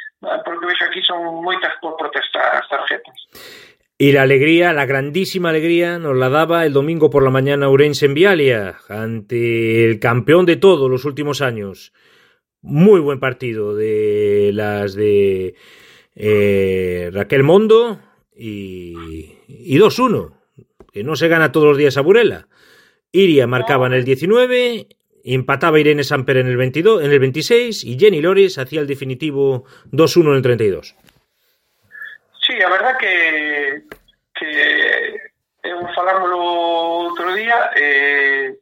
[0.45, 3.17] porque vexo aquí son moitas por protestar as tarjetas.
[4.01, 8.07] Y la alegría, la grandísima alegría, nos la daba el domingo por la mañana Urense
[8.07, 11.93] en Vialia, ante el campeón de todos los últimos años.
[12.63, 15.57] Muy buen partido de las de
[16.15, 17.99] eh, Raquel Mondo
[18.37, 20.33] y, y 2-1,
[20.93, 22.47] que no se gana todos los días a Burela.
[23.11, 24.87] Iria marcaba en el 19,
[25.25, 29.65] empataba Irene Samper en el 22, en el 26 y Jenny Lores hacía el definitivo
[29.91, 30.95] 2-1 en el 32.
[32.49, 33.83] Sí, a verdad que,
[34.35, 35.31] que eh,
[35.65, 38.57] eu falámoslo outro día, eh,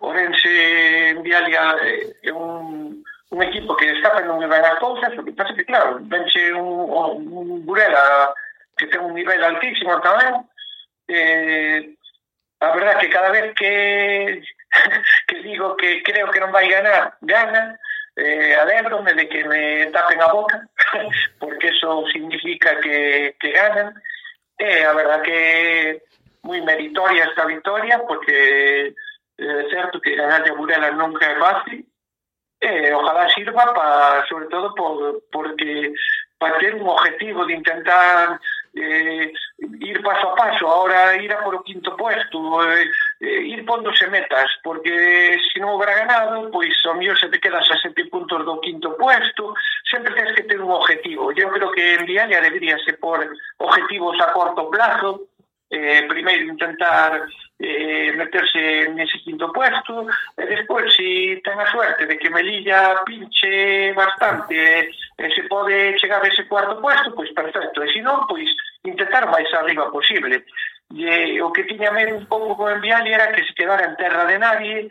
[0.00, 1.76] Orense en Vialia
[2.22, 5.68] é un, un equipo que está facendo moi ben as cousas, o que pasa que,
[5.68, 6.88] claro, venche un,
[7.20, 8.32] un Burela
[8.78, 10.48] que ten un nivel altísimo tamén,
[11.12, 11.84] eh,
[12.64, 14.40] a verdad que cada vez que,
[15.28, 17.76] que digo que creo que non vai ganar, gana,
[18.18, 20.68] eh, de que me tapen a boca,
[21.38, 23.94] porque eso significa que, que ganan.
[24.58, 26.02] Eh, a verdad que
[26.42, 28.92] moi meritoria esta victoria, porque
[29.38, 31.86] eh, certo que ganar de Burela nunca é fácil,
[32.60, 35.92] eh, ojalá sirva para, sobre todo por, porque
[36.38, 38.40] para ter un objetivo de intentar
[38.78, 39.32] eh,
[39.80, 42.86] ir paso a paso, ahora ir a por o quinto puesto, eh,
[43.20, 47.66] eh, ir pondose metas, porque se non houbera ganado, pois ao mellor se te quedas
[47.70, 49.54] a sete puntos do quinto puesto,
[49.90, 51.32] sempre tens que ter un objetivo.
[51.34, 53.18] Eu creo que en Dialia deberíase por
[53.58, 55.28] objetivos a corto plazo,
[55.70, 57.28] eh, primeiro intentar
[57.60, 60.06] eh, meterse nese quinto puesto,
[60.38, 66.22] e despois, se ten a suerte de que Melilla pinche bastante, e se pode chegar
[66.22, 68.48] a ese cuarto puesto, pois perfecto, e se non, pois
[68.84, 70.44] intentar máis arriba posible.
[70.94, 74.24] E o que tiña medo un pouco con Enviali era que se quedara en terra
[74.24, 74.88] de nadie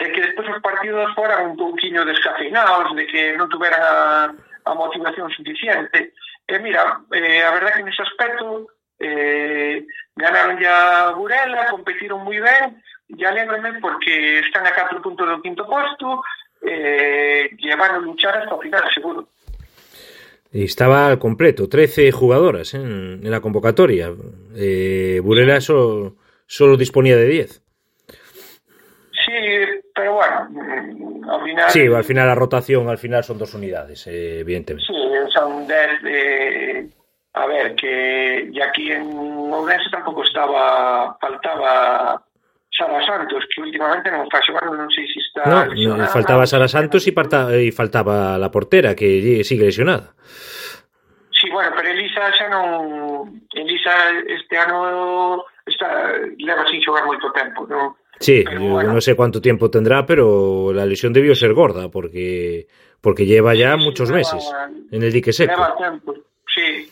[0.00, 4.32] e que despois os partidos foran un pouquinho descafeinados, de que non tuveran a,
[4.64, 6.16] a motivación suficiente.
[6.48, 12.80] E mira, eh, a verdad que nese aspecto eh, ganaron ya Burela, competiron moi ben,
[13.06, 16.24] e alégrome porque están a 4 puntos do quinto posto,
[16.64, 19.28] eh, e van a luchar hasta o final, seguro.
[20.52, 22.78] Estaba completo, 13 jugadoras ¿eh?
[22.78, 24.12] en, en, la convocatoria.
[24.56, 27.62] Eh, Burela solo, solo, disponía de 10.
[29.12, 29.32] Sí,
[29.94, 31.70] pero bueno, mm, al final...
[31.70, 34.92] Sí, al final la rotación, al final son dos unidades, eh, evidentemente.
[34.92, 34.98] Sí,
[35.32, 36.90] son 10 de...
[37.32, 42.24] A ver, que y aquí en Ourense tampoco estaba, faltaba
[42.80, 47.04] Sara Santos, que últimamente non está xogando, non sei se está no, faltaba Sara Santos
[47.04, 50.16] e, parta, e faltaba la portera, que sigue lesionada.
[51.28, 53.44] Sí, bueno, pero Elisa xa non...
[53.52, 58.00] Elisa este ano está, leva sin xogar moito tempo, non?
[58.20, 61.88] Sí, pero, yo bueno, no sé cuánto tiempo tendrá, pero la lesión debió ser gorda,
[61.88, 62.68] porque
[63.00, 64.52] porque lleva ya sí, muchos lleva, meses
[64.90, 65.52] en el dique seco.
[65.52, 66.14] Lleva tiempo,
[66.48, 66.88] sí.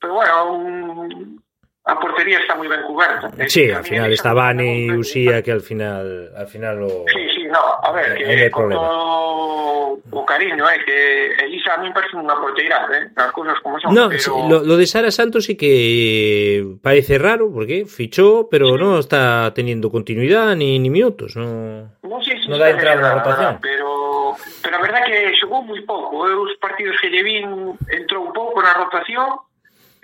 [0.00, 1.42] Pero bueno, un,
[1.84, 3.32] a portería está moi ben cuberta.
[3.48, 7.44] Sí, al final está Vani e Usía que al final al final lo Sí, sí,
[7.48, 12.16] no, a ver, que con todo o cariño, eh, que Elisa a mí me parece
[12.16, 14.20] unha porteira, eh, as cousas como son, no, pero...
[14.20, 18.80] sí, lo, lo de Sara Santos sí que parece raro porque fichó, pero sí.
[18.80, 23.14] no está teniendo continuidad ni, ni minutos, no no, sí, sí, no da entrada na
[23.22, 23.58] rotación.
[23.64, 28.20] Pero pero a verdad que xogou moi pouco, eh, os partidos que lle vin entrou
[28.26, 29.48] un pouco na rotación,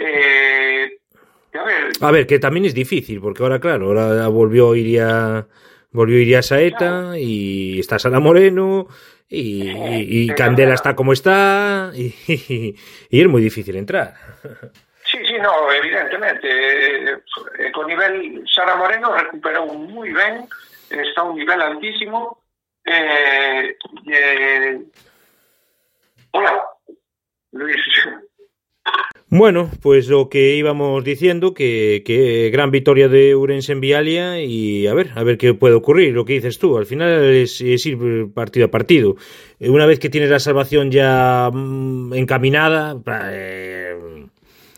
[0.01, 1.05] eh
[1.57, 5.47] a ver, a ver, que también es difícil, porque ahora, claro, ahora volvió Iria,
[5.91, 7.17] volvió Iria Saeta claro.
[7.17, 8.89] y está Sara Moreno
[9.29, 12.75] y, y, y Candela está como está y,
[13.11, 14.15] es muy difícil entrar.
[15.05, 17.13] Sí, sí, no, evidentemente.
[17.13, 20.49] Eh, con nivel Sara Moreno recuperó muy bien,
[20.91, 22.43] está a un nivel altísimo.
[22.85, 23.77] Eh,
[24.13, 24.81] eh,
[26.33, 26.61] hola,
[27.53, 27.81] Luis.
[29.39, 34.95] Bueno, pues lo que íbamos diciendo, que, gran victoria de Urense en Vialia y a
[34.95, 38.65] ver, a ver qué puede ocurrir, lo que dices tú, al final es, ir partido
[38.65, 39.17] a partido.
[39.61, 42.99] Una vez que tienes la salvación ya mmm, encaminada,
[43.31, 44.27] eh,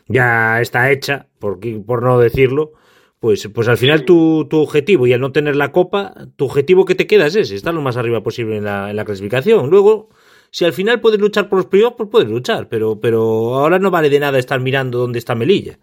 [0.09, 2.72] ya está hecha, por, por no decirlo,
[3.20, 6.84] pues, pues al final tu, tu objetivo y al no tener la copa, tu objetivo
[6.84, 9.70] que te queda es estar lo más arriba posible en la clasificación.
[9.70, 10.09] Luego
[10.51, 13.90] si al final puedes luchar por los playoffs, pues puedes luchar, pero, pero ahora no
[13.90, 15.78] vale de nada estar mirando dónde está Melilla.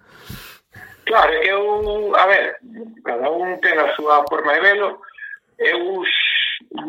[1.06, 2.58] Claro, eu, a ver,
[3.04, 5.02] cada un ten a súa forma de velo,
[5.58, 6.02] eu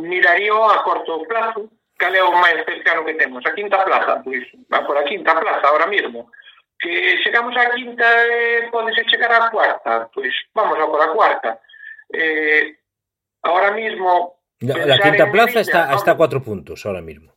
[0.01, 1.69] miraría a corto plazo
[1.99, 5.33] cal é o máis cercano que temos, a quinta plaza, pois, va por a quinta
[5.39, 6.31] plaza ahora mismo,
[6.79, 11.61] que chegamos á quinta e podese chegar á cuarta, pois vamos a por a cuarta.
[12.13, 12.77] Eh,
[13.43, 14.41] ahora mismo...
[14.61, 17.36] La, la quinta plaza Melilla, está, está a cuatro puntos ahora mismo.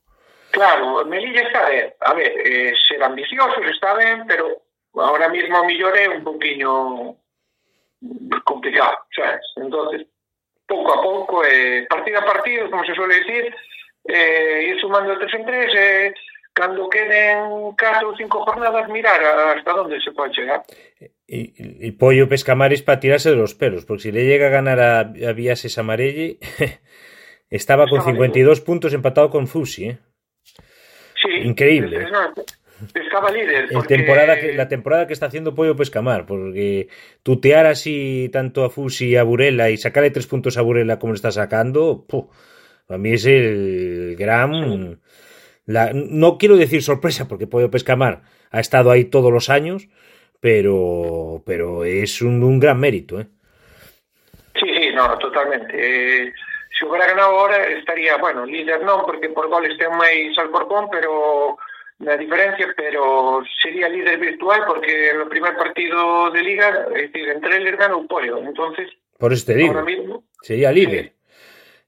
[0.51, 1.93] Claro, Melilla está ben.
[1.99, 4.61] A ver, eh, ser ambiciosos está ben, pero
[4.95, 7.17] ahora mismo mellor é un poquinho
[8.45, 9.41] complicado, sabes?
[9.57, 10.07] Entonces,
[10.67, 13.55] pouco a pouco, eh, partido a partido, como se suele decir,
[14.05, 16.13] eh, ir sumando tres en tres, eh,
[16.53, 19.21] cando queden catro ou cinco jornadas, mirar
[19.55, 20.63] hasta onde se pode chegar.
[21.27, 21.53] Y,
[21.87, 24.99] y Pollo Pescamares para tirarse de los pelos, porque si le llega a ganar a,
[25.01, 26.39] a Viases Amarelle,
[27.49, 29.97] estaba con 52 puntos empatado con Fusi, ¿eh?
[31.21, 32.07] Sí, Increíble.
[32.93, 33.67] Estaba líder.
[33.69, 36.87] El temporada que, la temporada que está haciendo Pollo Pescamar, porque
[37.23, 41.11] tutear así tanto a Fusi y a Burela y sacarle tres puntos a Burela como
[41.13, 42.29] le está sacando, puh,
[42.87, 44.99] para mí es el gran...
[45.65, 49.87] La, no quiero decir sorpresa, porque Pollo Pescamar ha estado ahí todos los años,
[50.39, 53.19] pero, pero es un, un gran mérito.
[53.19, 53.27] ¿eh?
[54.55, 55.73] Sí, sí, no, totalmente.
[55.75, 56.33] Eh,
[56.79, 61.59] se hubiera ganado ahora estaría, bueno, líder non, porque por goles ten máis Alcorcón, pero
[61.99, 67.27] na diferencia, pero sería líder virtual porque en el primer partido de liga, es decir,
[67.27, 68.87] entre eles ganou Pollo, entonces...
[69.19, 71.11] Por eso te digo, mismo, sería líder.
[71.11, 71.19] Sí.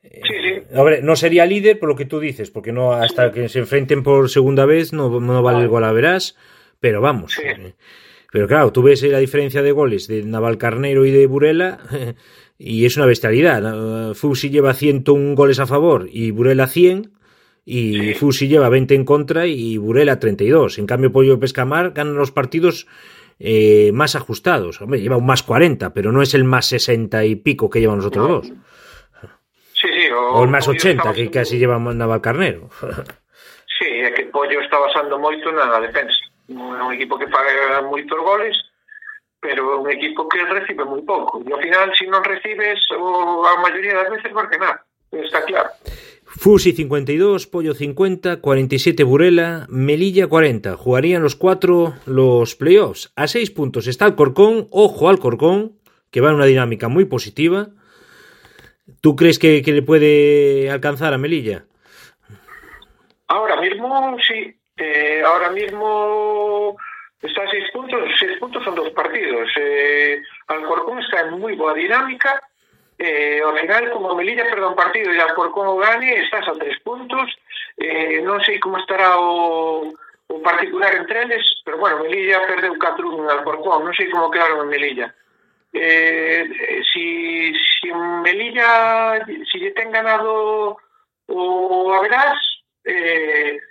[0.04, 0.54] Sí, sí.
[0.76, 4.04] Hombre, no sería líder por lo que tú dices, porque no hasta que se enfrenten
[4.04, 6.36] por segunda vez no, no vale el gol a verás,
[6.82, 7.34] pero vamos.
[7.34, 7.48] Sí.
[8.32, 11.80] Pero claro, tú ves la diferencia de goles de Navalcarnero y de Burela
[12.64, 14.14] y es una bestialidad.
[14.14, 17.12] Fusi lleva 101 goles a favor y Burela 100
[17.66, 18.14] y Sí.
[18.14, 20.78] Fusi lleva 20 en contra y Burela 32.
[20.78, 22.86] En cambio, Pollo Pescamar gana los partidos
[23.40, 24.80] eh, más ajustados.
[24.82, 27.98] Hombre, lleva un más 40, pero no es el más 60 y pico que llevan
[27.98, 28.36] los otros No.
[28.36, 28.48] dos.
[29.74, 32.70] Sí, sí, o, O el más Pollo 80 está que casi lleva Navalcarnero.
[33.82, 36.22] Sí, é que Pollo está basando moito na defensa.
[36.54, 38.54] Un equipo que paga moitos goles,
[39.42, 41.42] pero un equipo que recibe moi pouco.
[41.42, 44.86] E ao final, se non recibes, o, a maioría das veces vai ganar.
[45.12, 45.74] Está claro.
[46.24, 50.78] Fusi 52, Pollo 50, 47 Burela, Melilla 40.
[50.78, 53.12] Jugarían los cuatro los playoffs.
[53.18, 54.70] A seis puntos está Alcorcón.
[54.72, 55.76] Ojo al Alcorcón,
[56.12, 57.74] que va en una dinámica muy positiva.
[59.02, 61.66] ¿Tú crees que, que le puede alcanzar a Melilla?
[63.28, 64.56] Ahora mismo, sí.
[64.78, 66.78] Eh, ahora mismo
[67.22, 69.50] Está a seis puntos, seis puntos son dos partidos.
[69.56, 72.42] Eh, Alcorcón está en moi boa dinámica,
[72.98, 76.82] eh, ao final, como Melilla perde un partido e Alcorcón o gane, estás a tres
[76.82, 77.30] puntos,
[77.78, 79.86] eh, non sei como estará o,
[80.30, 84.66] o particular entre eles, pero bueno, Melilla perdeu 4-1 en Alcorcón, non sei como quedaron
[84.66, 85.08] en Melilla.
[85.74, 87.90] Eh, eh si, si
[88.26, 90.78] Melilla, si lle ten ganado
[91.30, 92.42] o Averás,
[92.86, 93.62] eh,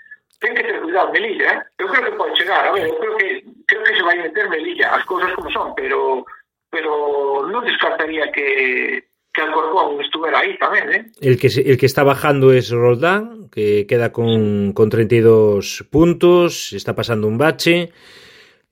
[0.41, 1.61] ten que ter cuidado Melilla, eh?
[1.78, 4.49] Eu creo que pode chegar, a ver, eu creo que creo que se vai meter
[4.49, 6.24] Melilla, as cousas como son, pero
[6.72, 11.03] pero non descartaría que que Alcorcón estuvera aí tamén, eh?
[11.22, 16.95] El que, el que está bajando es Roldán, que queda con, con 32 puntos, está
[16.97, 17.93] pasando un bache.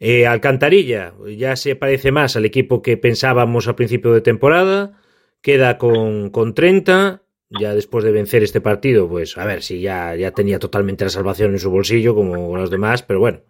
[0.01, 4.99] Eh, Alcantarilla ya se parece más al equipo que pensábamos a principio de temporada,
[5.43, 10.15] queda con, con 30, ya después de vencer este partido, pues a ver si ya,
[10.15, 13.41] ya tenía totalmente la salvación en su bolsillo como los demás, pero bueno,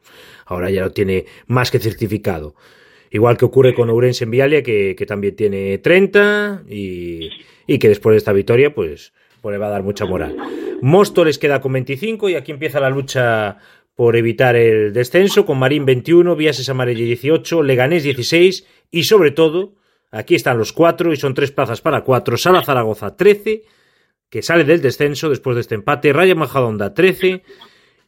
[0.46, 2.54] ahora ya lo tiene más que certificado.
[3.10, 7.30] Igual que ocurre con Ourense en Vialia, que, que también tiene 30 y,
[7.66, 10.36] y que después de esta victoria, pues, pues le va a dar mucha moral.
[10.82, 13.58] Móstoles queda con 25 y aquí empieza la lucha
[13.94, 19.74] por evitar el descenso, con Marín 21, Viases Amarelle 18, Leganés 16 y sobre todo,
[20.12, 23.64] aquí están los cuatro y son tres plazas para cuatro, Sala Zaragoza 13,
[24.30, 27.42] que sale del descenso después de este empate, Raya Majadonda 13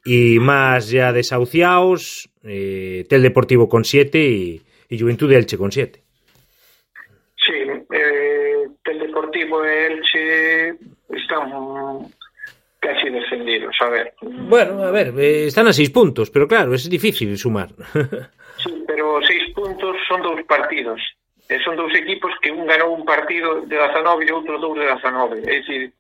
[0.05, 5.73] y más ya desahuciados, eh, Tel Deportivo con 7 y, y Juventud de Elche con
[5.73, 6.03] 7.
[7.37, 10.69] Sí, eh, el Deportivo e Elche
[11.11, 12.11] están
[12.81, 14.15] casi descendidos, a ver.
[14.23, 17.69] Bueno, a ver, eh, están a 6 puntos, pero claro, es difícil sumar.
[18.63, 21.01] Sí, pero seis puntos son dous partidos.
[21.49, 24.85] E son dous equipos que un ganou un partido de 19 e outro dous de
[24.85, 25.43] 19.
[25.49, 25.97] É dicir,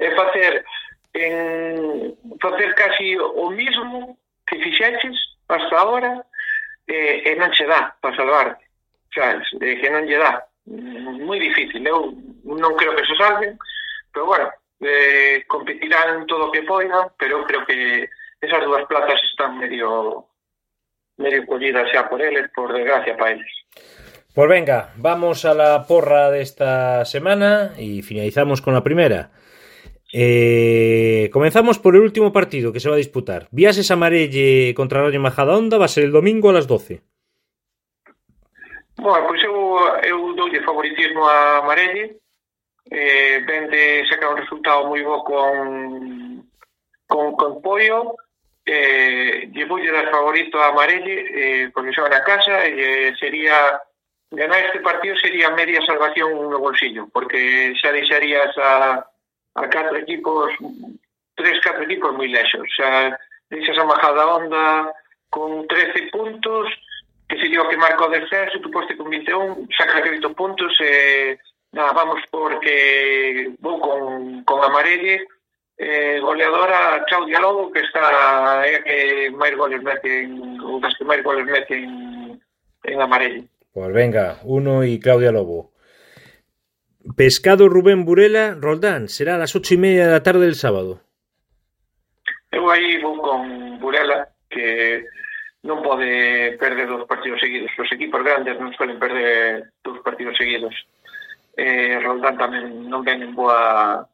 [0.00, 0.64] é facer
[1.14, 5.16] en facer casi o mismo que fixeches
[5.48, 6.24] hasta ahora
[6.88, 8.64] e, e non che dá para salvarte.
[9.12, 10.42] Sabes, de que non lle dá.
[10.66, 13.58] Moi difícil, eu non creo que se salven
[14.12, 18.08] pero bueno eh, competirán todo o que poidan pero eu creo que
[18.40, 20.26] esas dúas plazas están medio
[21.18, 23.52] medio collidas xa por eles, por desgracia para eles.
[24.32, 29.30] Pues venga, vamos a la porra de esta semana y finalizamos con la primera.
[30.12, 33.46] Eh, comenzamos por el último partido que se va a disputar.
[33.50, 37.02] Viases Amarelle contra Rayo Majadahonda va a ser el domingo a las 12.
[38.96, 42.20] Bueno, pois eu, eu doulle favoritismo a Marelle
[42.90, 46.44] eh, ven de sacar un resultado moi bo con
[47.06, 48.16] con, con Pollo
[48.66, 53.80] eh, lle voulle dar favorito a Amarelle eh, porque xoga na casa e eh, sería
[54.30, 59.06] ganar este partido sería media salvación no bolsillo porque xa deixarías a
[59.54, 60.52] a catro equipos
[61.34, 62.66] tres, catro equipos moi lexos.
[62.66, 63.16] O sea,
[63.50, 64.92] deixas a majada onda
[65.30, 66.68] con 13 puntos
[67.28, 70.74] que sería o que marca o descenso tu poste con 21, saca que 8 puntos
[70.80, 71.38] e eh,
[71.72, 75.22] nada, vamos porque vou con, con Amarelle.
[75.78, 81.06] Eh, goleadora Claudia Lobo que está é eh, que máis goles meten ou das que
[81.06, 81.86] máis goles meten
[82.84, 83.46] en Amarelle.
[83.72, 85.69] Pois pues venga, uno e Claudia Lobo.
[87.16, 91.00] Pescado Rubén Burela, Roldán, será ás ocho y media da tarde del sábado.
[92.52, 95.06] Eu aí vou con Burela, que
[95.62, 97.70] non pode perder dos partidos seguidos.
[97.78, 100.74] Os equipos grandes non suelen perder dos partidos seguidos.
[101.56, 104.06] Eh, Roldán tamén non ven en boa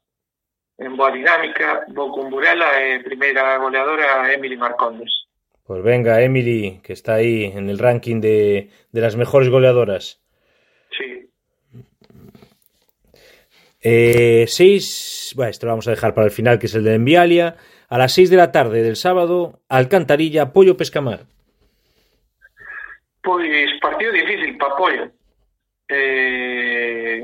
[0.79, 1.87] en boa dinámica.
[1.93, 5.27] Vou con Burela eh, e primeira goleadora Emily Marcondes.
[5.67, 10.23] Pues venga, Emily, que está aí en el ranking de, de las mejores goleadoras.
[10.95, 11.26] Sí,
[13.89, 16.95] Eh, seis, bueno, esto lo vamos a dejar para el final, que es el de
[16.95, 17.55] Envialia.
[17.89, 21.21] A las 6 de la tarde del sábado, Alcantarilla, Pollo Pescamar.
[23.23, 25.11] Pois partido difícil para Pollo.
[25.89, 27.23] Eh,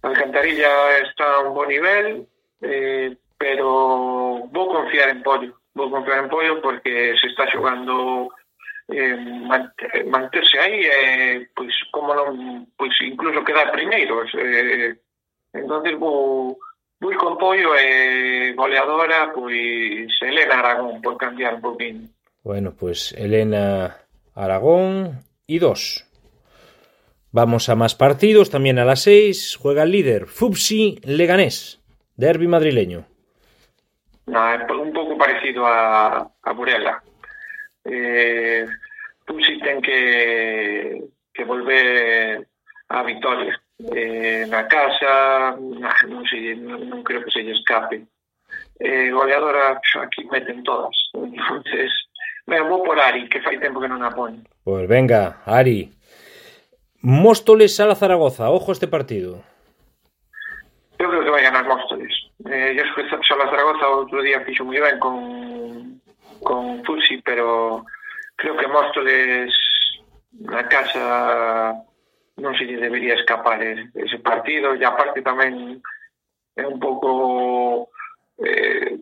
[0.00, 2.26] Alcantarilla está a un bo nivel,
[2.62, 5.52] eh, pero vou confiar en Pollo.
[5.74, 8.32] Vou confiar en Pollo porque se está xogando
[8.88, 9.20] eh,
[10.06, 14.32] manterse aí, eh, pois como non, pois incluso quedar primeiros.
[14.32, 14.96] Eh,
[15.58, 16.58] entonces vou,
[17.00, 22.08] vou con Pollo e eh, goleadora, pois Elena Aragón, por cambiar un poquinho.
[22.42, 23.96] Bueno, pues Elena
[24.34, 26.04] Aragón y 2.
[27.30, 31.80] Vamos a más partidos, también a las 6 juega el líder Fupsi Leganés,
[32.16, 33.04] derby madrileño.
[34.26, 34.40] No,
[34.82, 37.02] un pouco parecido a, a Burela.
[37.84, 38.66] Eh,
[39.26, 42.46] Fupsi ten que, que volver
[42.88, 43.60] a Vitoria.
[43.78, 48.02] eh, na casa, non, sei, non, non creo que se lle escape.
[48.78, 50.94] Eh, goleadora aquí meten todas.
[51.14, 51.90] Entonces,
[52.46, 54.42] me vou por Ari, que fai tempo que non a pon.
[54.66, 55.94] Pois venga, Ari.
[57.02, 59.44] Móstoles Sala Zaragoza, ojo este partido.
[60.98, 62.10] Eu creo que vai ganar Móstoles.
[62.46, 66.02] Eh, yo que Sala Zaragoza outro día fixo moi ben con
[66.42, 67.86] con Fusi, pero
[68.34, 69.54] creo que Móstoles
[70.42, 71.74] na casa
[72.38, 75.82] non se lle debería escapar ese, partido e aparte tamén
[76.54, 77.90] é un pouco
[78.38, 78.98] eh,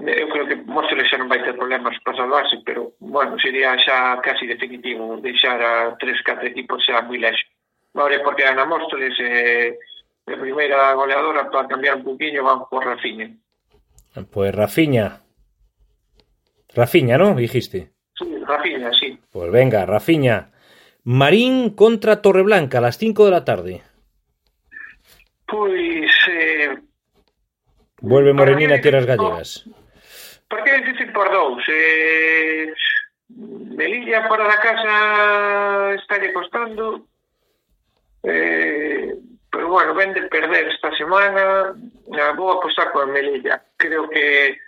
[0.00, 4.16] eu creo que Móstoles xa non vai ter problemas para salvarse, pero, bueno, sería xa
[4.24, 7.44] casi definitivo deixar a tres, catro equipos xa moi lexo.
[7.92, 9.68] Ahora, porque Ana Móstoles é eh,
[10.24, 13.28] de primeira goleadora para cambiar un poquinho, van por Rafinha.
[14.14, 15.20] Pois pues Rafinha.
[16.74, 17.36] Rafinha, non?
[17.36, 17.90] Dijiste.
[18.16, 19.18] Sí, Rafinha, sí.
[19.28, 20.49] Pois pues venga, Rafinha.
[21.04, 23.82] Marín contra Torreblanca a las 5 de la tarde.
[25.46, 26.10] Pois...
[26.28, 26.78] Eh...
[28.02, 29.68] Vuelve Morenina a tierras gallegas.
[30.48, 31.62] Partido difícil por dous.
[31.68, 32.72] Eh...
[33.30, 37.06] Melilla fora da casa está costando.
[38.22, 39.14] Eh,
[39.50, 41.74] pero bueno, ven de perder esta semana.
[42.36, 43.62] Vou apostar por Melilla.
[43.76, 44.58] Creo que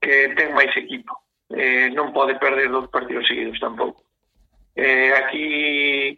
[0.00, 1.14] que ten máis equipo.
[1.50, 4.07] Eh, non pode perder dos partidos seguidos tampouco.
[4.78, 6.14] Eh, aquí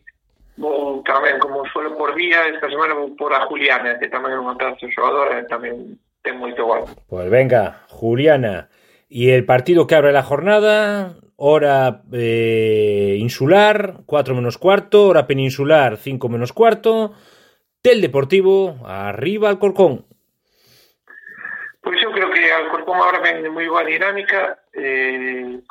[0.61, 4.39] vou tamén, como suelo por vía, esta semana vou por a Juliana, que tamén é
[4.39, 6.85] unha pedazo xogadora, tamén ten moito gol.
[7.09, 8.69] Pues venga, Juliana.
[9.09, 15.97] Y el partido que abre la jornada, hora eh, insular, 4 menos cuarto, hora peninsular,
[15.97, 17.17] 5 menos cuarto.
[17.81, 20.05] Tel Deportivo, arriba al Corcón.
[21.81, 25.65] Pois eu creo que Alcorcón agora ven moi boa dinámica, eh,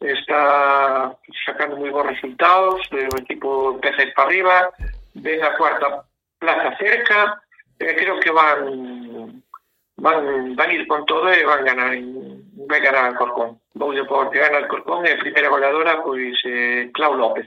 [0.00, 4.56] está sacando moi bons resultados, o equipo empeza para arriba,
[5.14, 6.08] ven a cuarta
[6.40, 7.42] plaza cerca,
[7.78, 9.44] eh, creo que van
[9.96, 11.92] van, van ir con todo e van ganar
[12.68, 13.60] vai ganar Alcorcón.
[13.74, 17.46] Vou de por que gana Alcorcón e a primeira goleadora pois eh, Clau López.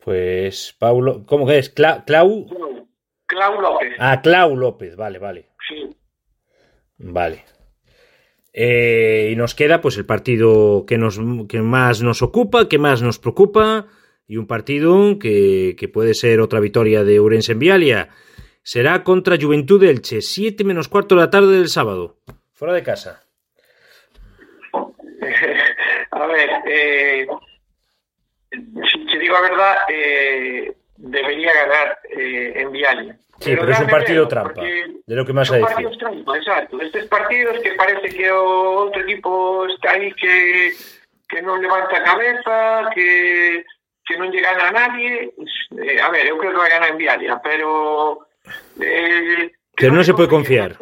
[0.00, 1.68] Pues Paulo, ¿cómo que es?
[1.68, 2.48] Cla, Clau
[3.26, 3.92] Clau López.
[3.98, 5.52] Ah, Clau López, vale, vale.
[5.68, 5.88] Sí.
[6.98, 7.44] Vale.
[8.52, 13.02] Eh, y nos queda pues el partido que, nos, que más nos ocupa, que más
[13.02, 13.86] nos preocupa,
[14.26, 18.08] y un partido que, que puede ser otra victoria de Urense en Vialia.
[18.62, 22.18] Será contra Juventud de Elche, 7 menos cuarto de la tarde del sábado.
[22.52, 23.24] Fuera de casa.
[26.12, 27.26] A ver, eh,
[28.50, 33.16] si te digo a verdad, eh, debería ganar eh, en Vialia.
[33.42, 35.66] Sí, pero, pero é un partido trampa, de lo que máis a decir.
[35.66, 36.74] Partidos trampa, exacto.
[36.78, 40.70] Estes partidos que parece que o outro equipo está aí que,
[41.26, 43.66] que non levanta a cabeza, que,
[44.06, 45.34] que non lle gana a nadie.
[45.74, 48.30] Eh, a ver, eu creo que vai ganar en Vialia, pero...
[48.78, 50.78] Eh, que pero non se pode confiar.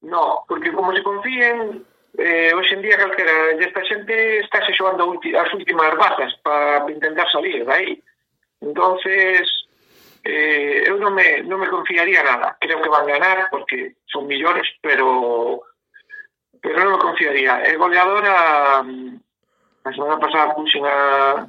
[0.00, 1.84] No, porque como se confíen,
[2.16, 7.64] eh, hoxe en día calquera esta xente estáse xogando as últimas bazas para intentar salir
[7.64, 7.92] de aí.
[8.60, 9.63] Entonces,
[10.24, 12.56] eh, eu non me, non me confiaría nada.
[12.56, 15.60] Creo que van ganar porque son millores, pero
[16.64, 17.60] pero non me confiaría.
[17.68, 18.80] E goleadora
[19.84, 21.44] a semana pasada puxen a,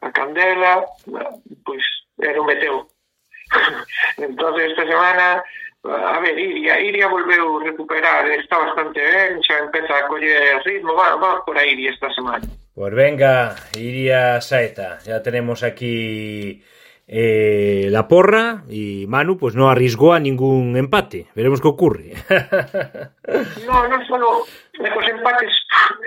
[0.00, 0.88] a Candela,
[1.68, 1.84] pois
[2.16, 2.88] era un meteo.
[4.16, 5.44] entonces esta semana
[5.84, 11.14] a ver, Iria, Iria volveu recuperar, está bastante ben, xa empeza a coller ritmo, va,
[11.16, 12.40] vamos por a Iria esta semana.
[12.40, 16.64] Pois pues venga, Iria Saeta, ya tenemos aquí
[17.06, 21.26] eh, la porra y Manu pues no arriesgó a ningún empate.
[21.34, 22.12] Veremos qué ocurre.
[23.66, 24.44] no, no solo
[24.78, 25.52] los empates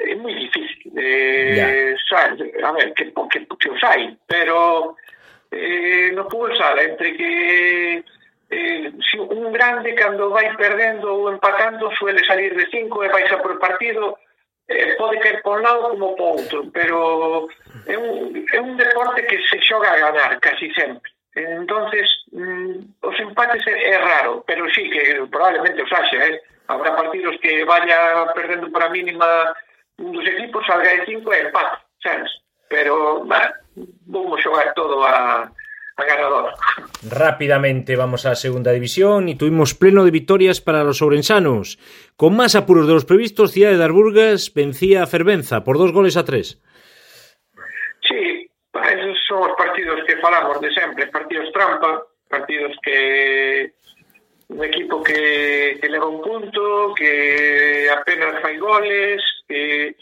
[0.08, 0.92] es muy difícil.
[0.98, 1.96] Eh,
[2.64, 4.96] a ver, que, que, que os hay, pero
[5.52, 8.04] eh, no fútbol sala entre que
[8.50, 13.32] eh, si un grande cando vai perdendo ou empatando suele salir de cinco e vais
[13.32, 14.18] a por partido
[14.68, 17.48] eh, pode caer por un lado como por outro, pero
[17.86, 21.12] é un, é un deporte que se xoga a ganar casi sempre.
[21.36, 26.42] Entonces, mm, os empates é, é raro, pero sí que probablemente os haxa, eh?
[26.68, 29.56] Habrá partidos que vaya perdendo para mínima
[30.00, 32.32] un dos equipos, salga de cinco e empate, sabes?
[32.70, 33.54] Pero, bah,
[34.08, 35.50] vamos xogar todo a,
[36.06, 36.54] ganador.
[37.10, 41.80] Rápidamente vamos a segunda división y tuvimos pleno de victorias para los sobrensanos.
[42.16, 46.18] Con más apuros de los previstos, Ciudad de Darburgas vencía a Fervenza por dos goles
[46.18, 46.62] a tres.
[48.08, 53.74] Sí, esos son os partidos que falamos de sempre, partidos trampa, partidos que
[54.50, 59.96] un equipo que, que leva un punto, que apenas fai goles, que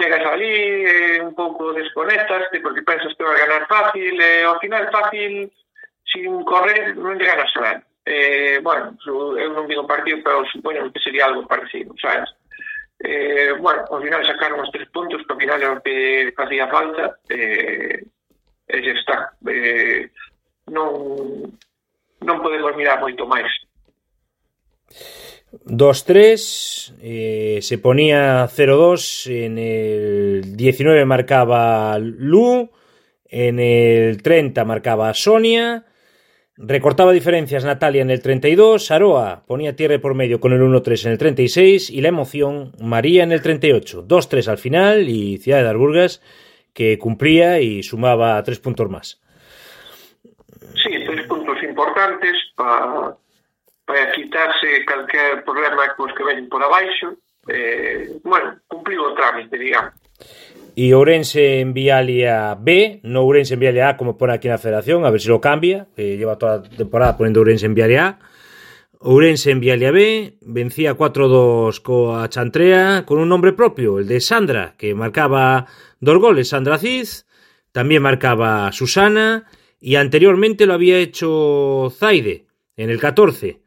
[0.00, 0.48] chegas ali,
[0.88, 5.52] eh, un pouco desconectas porque pensas que vai ganar fácil, e eh, ao final fácil,
[6.08, 7.84] sin correr, non lle ganas nada.
[8.08, 12.32] Eh, bueno, eu non digo partido, pero supoño que sería algo parecido, sabes?
[12.98, 16.72] Eh, bueno, ao final sacaron os tres puntos, que ao final é o que facía
[16.72, 18.00] falta, eh,
[18.68, 19.16] e xa está.
[19.44, 20.08] Eh,
[20.72, 21.52] non,
[22.24, 23.52] non podemos mirar moito máis.
[25.52, 32.70] 2-3, eh, se ponía 0-2, en el 19 marcaba Lu,
[33.26, 35.86] en el 30 marcaba Sonia,
[36.56, 41.12] recortaba diferencias Natalia en el 32, Aroa ponía tierra por medio con el 1-3 en
[41.12, 45.64] el 36 y la emoción María en el 38, 2-3 al final y Ciudad de
[45.64, 46.22] Darburgas
[46.72, 49.20] que cumplía y sumaba tres puntos más.
[50.22, 53.16] Sí, tres puntos importantes para
[53.90, 57.18] vai a quitarse calquer problema cos que ven por abaixo
[57.48, 59.98] eh, bueno, cumpliu o trámite, digamos
[60.76, 65.02] E Ourense en Vialia B, no Ourense en Vialia A como pone aquí na Federación,
[65.04, 68.18] a ver se lo cambia, que lleva toda a temporada poniendo Ourense en Vialia A.
[69.02, 74.74] Ourense en Vialia B, vencía 4-2 coa Chantrea con un nombre propio, el de Sandra,
[74.78, 75.66] que marcaba
[76.00, 77.26] dos goles, Sandra Cid,
[77.72, 79.48] también marcaba Susana,
[79.80, 83.60] y anteriormente lo había hecho Zaide, en el 14.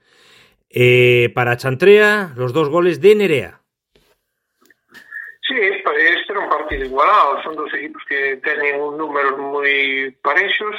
[0.75, 3.59] Eh, para Chantrea, los dos goles de Nerea.
[5.47, 10.73] Sí, este era un partido igualado, son dos equipos que teñen un número moi parexos.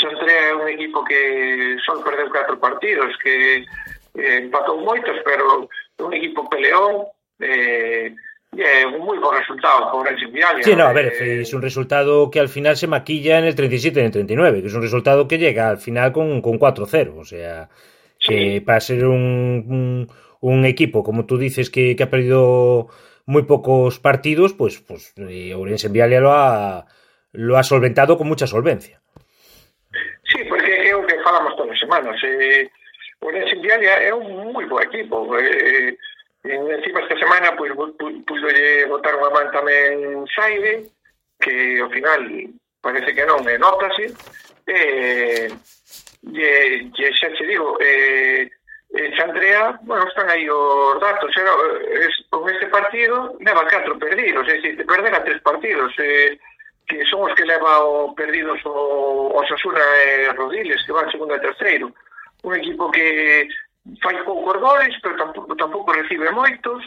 [0.00, 3.66] Chantrea é un equipo que só perdeu catro partidos, que
[4.16, 5.68] eh, empatou moitos, pero
[6.00, 7.04] un equipo peleón,
[7.42, 8.16] eh,
[8.56, 10.64] É un moi bo resultado por el Vialia.
[10.64, 13.54] Sí, no, a ver, eh, es un resultado que al final se maquilla en el
[13.54, 16.58] 37 y en el 39, que es un resultado que llega al final con, con
[16.58, 17.68] 4-0, o sea,
[18.28, 20.08] que para ser un,
[20.40, 22.88] un, equipo, como tú dices, que, que ha perdido
[23.26, 26.86] muy pocos partidos, pues, pues eh, Ourense Vialia lo ha,
[27.32, 29.00] lo ha solventado con mucha solvencia.
[30.30, 32.16] Sí, porque é o que falamos todas as semanas.
[32.22, 32.68] Eh,
[33.20, 35.26] Ourense Vialia é un moi bo equipo.
[35.38, 35.96] Eh,
[36.44, 38.48] encima esta semana pues, pudo
[38.88, 40.88] botar unha man tamén Saide,
[41.40, 42.20] que ao final
[42.80, 44.12] parece que non, e notase.
[44.68, 45.48] Eh,
[46.34, 48.50] e, e xa te digo, eh,
[48.94, 53.98] eh, Xandrea, bueno, están aí os datos, era, eh, es, con este partido leva catro
[53.98, 56.38] perdidos, é dicir, perdera tres partidos, eh,
[56.86, 61.10] que son os que leva o perdidos o, o Sasuna eh, e Rodiles, que van
[61.10, 61.92] segundo e terceiro.
[62.44, 63.48] Un equipo que
[64.00, 66.80] fai poucos goles, pero tampouco, tampouco recibe moitos,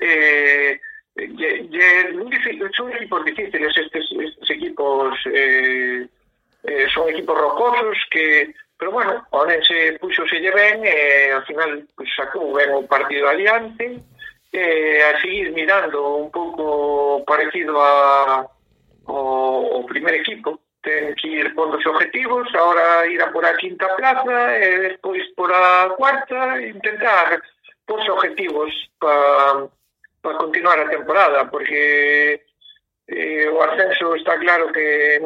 [0.00, 0.80] eh,
[1.16, 6.06] e, e, son equipos difíciles estes, estes equipos eh,
[6.64, 12.12] eh, son equipos rocosos que Pero bueno, Onense puxoselle ben e eh, ao final pues,
[12.14, 14.04] sacou ben o partido adiante
[14.52, 18.44] e eh, a seguir mirando un pouco parecido a
[19.06, 20.60] o, o primer equipo.
[20.84, 24.78] Ten que ir con os objetivos, ahora ir a por a quinta plaza eh, e
[24.92, 27.42] despois por a cuarta intentar
[27.88, 28.70] pos objetivos
[29.00, 29.66] para
[30.22, 32.44] pa continuar a temporada, porque
[33.08, 35.18] eh, o ascenso está claro que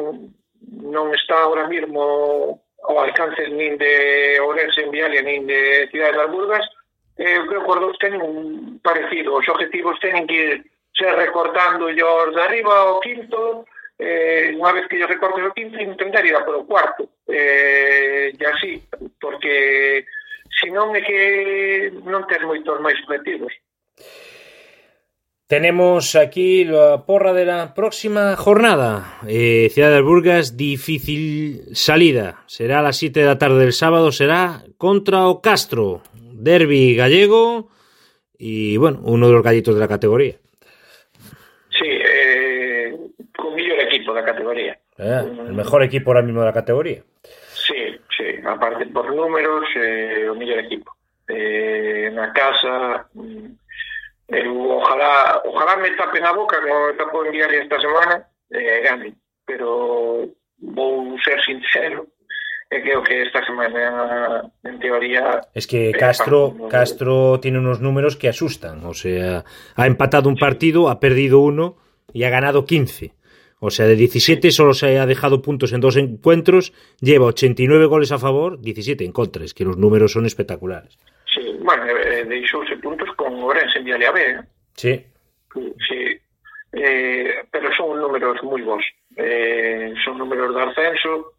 [0.81, 6.31] non está ahora mismo ao alcance nin de Ourense en Vialia nin de Cidade das
[6.31, 6.65] Burgas,
[7.17, 9.37] eh, eu creo que os dous teñen un parecido.
[9.37, 10.61] Os objetivos teñen que
[10.93, 13.65] ser recortando os de arriba ao quinto,
[14.01, 17.05] eh, unha vez que yo recortes o quinto, intentar ir a polo cuarto.
[17.29, 18.81] Eh, e así,
[19.21, 20.05] porque
[20.57, 23.53] senón é que non tens moitos máis objetivos.
[25.51, 29.17] Tenemos aquí la porra de la próxima jornada.
[29.27, 32.37] Eh, Ciudad de Burgas, difícil salida.
[32.45, 36.03] Será a las 7 de la tarde del sábado, será contra o Castro.
[36.13, 37.67] Derby gallego
[38.37, 40.35] y, bueno, uno de los gallitos de la categoría.
[41.69, 42.95] Sí, eh,
[43.35, 44.79] con mejor equipo de la categoría.
[44.99, 47.03] Eh, el mejor equipo ahora mismo de la categoría.
[47.51, 50.95] Sí, sí, aparte por números, eh, o mellor equipo.
[51.27, 53.07] Eh, na casa,
[54.31, 58.81] Eu, ojalá, ojalá me tapen a boca como me tapo en diario esta semana eh,
[58.81, 59.13] gane,
[59.45, 62.07] pero vou ser sincero
[62.71, 68.15] e creo que esta semana en teoría es que Castro eh, Castro tiene unos números
[68.15, 68.85] que asustan.
[68.85, 69.43] O sea
[69.75, 71.75] ha empatado un partido ha perdido uno
[72.13, 73.11] y ha ganado 15
[73.59, 74.55] o sea de 17 sí.
[74.55, 76.71] solo se ha dejado puntos en dos encuentros
[77.01, 79.43] lleva 89 goles a favor 17 en contra.
[79.43, 80.97] Es que los números son espectaculares
[81.33, 84.21] Sí, bueno, eh, deixouse puntos con Orense en Viale B.
[84.21, 84.39] Eh?
[84.75, 85.05] Sí.
[85.87, 86.19] Sí,
[86.73, 88.83] eh, pero son números moi bons.
[89.15, 91.35] Eh, son números de ascenso,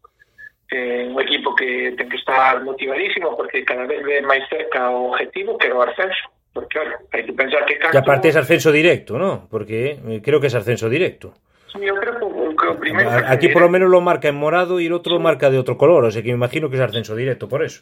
[0.69, 5.13] eh, un equipo que ten que estar motivadísimo porque cada vez ve máis cerca o
[5.13, 6.29] objetivo que o ascenso.
[6.53, 7.81] Porque, claro, hai que pensar que.
[7.81, 9.49] Que aparte es ascenso directo, ¿no?
[9.49, 11.33] Porque eh, creo que es ascenso directo.
[11.73, 13.09] Sí, yo creo que, que o primero...
[13.25, 15.17] Aquí por lo menos lo marca en morado y el otro sí.
[15.17, 17.65] lo marca de otro color, o sea que me imagino que es ascenso directo, por
[17.65, 17.81] eso.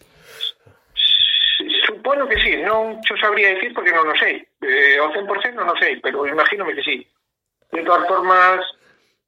[2.10, 4.42] Supono que sí, non xo sabría decir porque non o sei.
[4.66, 7.06] Eh, ao 100% non o sei, pero imagínome que sí.
[7.70, 8.66] De todas formas,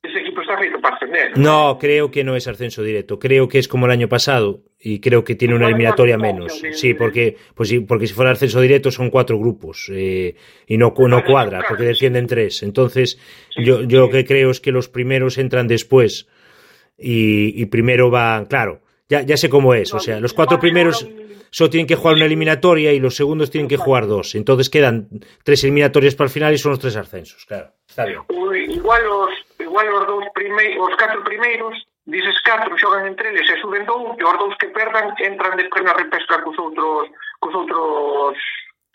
[0.03, 1.39] ese equipo está feito para ascender.
[1.39, 3.23] No, creo que no es ascenso directo.
[3.23, 6.61] Creo que es como el año pasado y creo que tiene una eliminatoria menos.
[6.73, 10.35] Sí, porque pues sí, porque si fuera ascenso directo son cuatro grupos eh,
[10.67, 12.65] y no, no cuadra porque descienden tres.
[12.65, 13.15] Entonces,
[13.57, 16.27] yo, yo lo que creo es que los primeros entran después
[16.99, 19.93] y, y primero van, claro, ya, ya sé cómo es.
[19.95, 21.07] O sea, los cuatro primeros
[21.51, 24.35] solo tienen que jugar una eliminatoria y los segundos tienen que jugar dos.
[24.35, 25.09] Entonces quedan
[25.45, 27.73] tres eliminatorias para el final y son los tres ascensos, claro.
[27.89, 28.20] Está bien.
[28.70, 29.31] Igual os,
[29.61, 34.16] igual os dous primeiros, os catro primeiros, dices catro xogan entre eles e suben dous,
[34.19, 38.37] e os dous que perdan entran despois na repesca cos outros, cos outros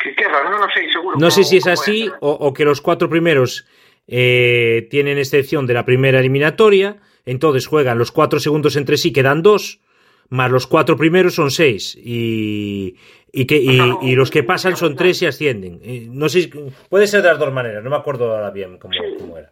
[0.02, 1.16] que quedan, non, non sei, seguro.
[1.18, 3.66] No sé si es así o, o que los cuatro primeros
[4.08, 9.42] eh, tienen excepción de la primera eliminatoria, entonces juegan los cuatro segundos entre sí, quedan
[9.42, 9.80] dos,
[10.30, 12.96] más los cuatro primeros son seis y,
[13.32, 15.80] y, que, y, y los que pasan son tres y ascienden.
[16.12, 16.50] No sé,
[16.90, 19.52] puede ser de las dos maneras, no me acuerdo ahora bien cómo, cómo era.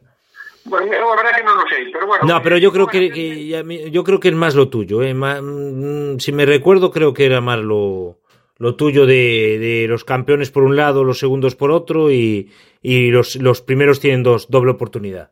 [0.65, 2.25] Bueno, la verdad que no lo sé, pero bueno.
[2.25, 5.03] No, pero yo creo que, que yo creo que es más lo tuyo.
[5.03, 5.13] Eh.
[5.13, 8.17] Más, mm, si me recuerdo, creo que era más lo,
[8.57, 12.49] lo tuyo de, de, los campeones por un lado, los segundos por otro y,
[12.81, 15.31] y los, los primeros tienen dos, doble oportunidad.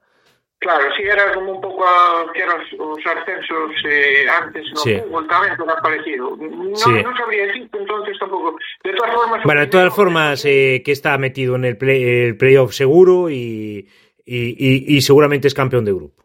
[0.63, 4.95] Claro, si era como un pouco a, que eran os ascensos eh, antes no sí.
[4.95, 6.39] fútbol tamén todo parecido.
[6.39, 7.03] No, sí.
[7.03, 8.55] non sabría decir, entonces tampouco.
[8.79, 9.43] De todas formas...
[9.43, 11.99] Bueno, de todas formas, eh, eh, que está metido en el, play,
[12.31, 13.83] el playoff seguro y,
[14.23, 16.23] y, y, y seguramente es campeón de grupo.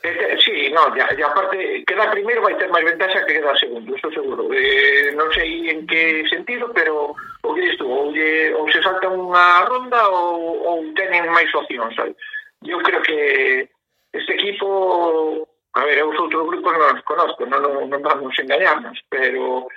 [0.00, 3.92] Eh, sí, no, ya, ya aparte, queda primeiro vai ter máis ventaxa que queda segundo,
[3.92, 4.48] eso seguro.
[4.56, 7.12] Eh, non sei en que sentido, pero
[7.44, 11.92] o que isto, ou, lle, ou se salta unha ronda ou, ou tenen máis opcións,
[11.92, 12.16] sabes?
[12.64, 13.68] eu creo que
[14.12, 18.96] este equipo, a ver, os outros grupos non os conozco, non, non, non vamos engañarnos,
[19.10, 19.68] pero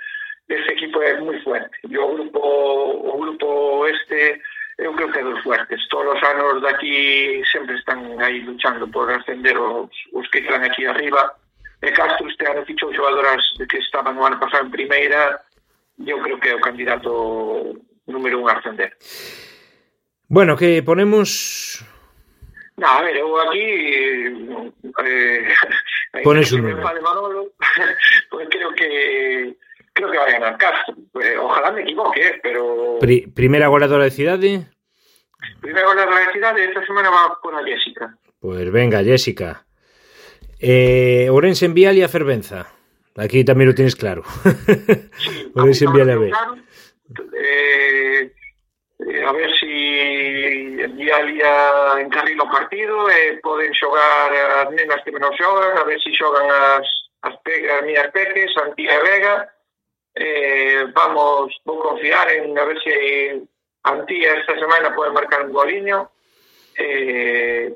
[0.48, 1.76] este equipo é moi fuerte.
[1.84, 4.40] E o grupo, o grupo este,
[4.78, 5.88] eu creo que é dos fuertes.
[5.88, 10.86] Todos os anos daqui sempre están aí luchando por ascender os, os que están aquí
[10.86, 11.36] arriba.
[11.82, 15.40] E Castro este ano fichou xogadoras que estaban no ano pasado en primeira,
[16.04, 17.76] eu creo que é o candidato
[18.06, 18.96] número un a ascender.
[20.28, 21.84] Bueno, que ponemos
[22.80, 23.60] No, a ver, eu aquí
[25.04, 25.48] eh,
[26.24, 26.80] Pones un número.
[26.80, 27.52] Manolo,
[28.30, 29.54] pues creo que
[29.92, 30.94] creo que va a ganar Castro.
[31.22, 34.66] Eh, ojalá me equivoque, eh, pero Pri primeira goleadora de cidade?
[35.60, 38.16] Primeira goleadora de cidade esta semana va con a Jessica.
[38.40, 39.66] Pues venga, Jessica.
[40.58, 42.72] Eh, Ourense en Vial e a Fervenza.
[43.16, 44.24] Aquí también lo tienes claro.
[45.20, 46.30] Sí, Ourense en Vialia B.
[46.30, 46.56] Claro,
[47.36, 48.32] eh,
[49.10, 49.66] eh, a ver si
[50.94, 51.52] día a día
[52.00, 56.14] encarrila o partido e eh, poden xogar as nenas que menos xogan, a ver si
[56.14, 56.86] xogan as,
[57.26, 59.36] as, pe, as minhas peques, Antía e Vega,
[60.14, 63.42] eh, vamos, vou confiar en a ver se
[63.82, 66.10] Antía esta semana pode marcar un goliño,
[66.76, 67.72] eh,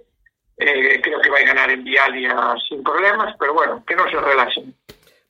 [0.59, 4.71] eh, creo que vai ganar en Vialia sin problemas, pero bueno, que non se relaxen.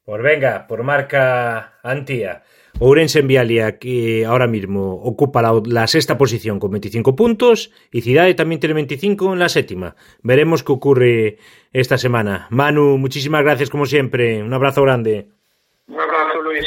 [0.05, 2.45] Por venga, por marca Antía.
[2.81, 8.03] Ourense en Vialia, que ahora mismo ocupa la, la, sexta posición con 25 puntos, y
[8.03, 9.95] Cidade también tiene 25 en la séptima.
[10.23, 11.39] Veremos qué ocurre
[11.73, 12.49] esta semana.
[12.51, 14.43] Manu, muchísimas gracias como siempre.
[14.43, 15.29] Un abrazo grande.
[15.87, 16.65] Un abrazo, Luis.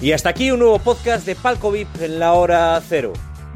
[0.00, 3.12] Y hasta aquí un nuevo podcast de Palco VIP en la hora cero.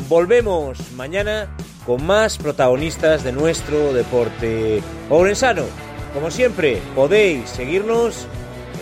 [0.09, 4.80] Volvemos mañana con más protagonistas de nuestro deporte
[5.10, 5.64] ourensano.
[6.14, 8.28] Como siempre, podéis seguirnos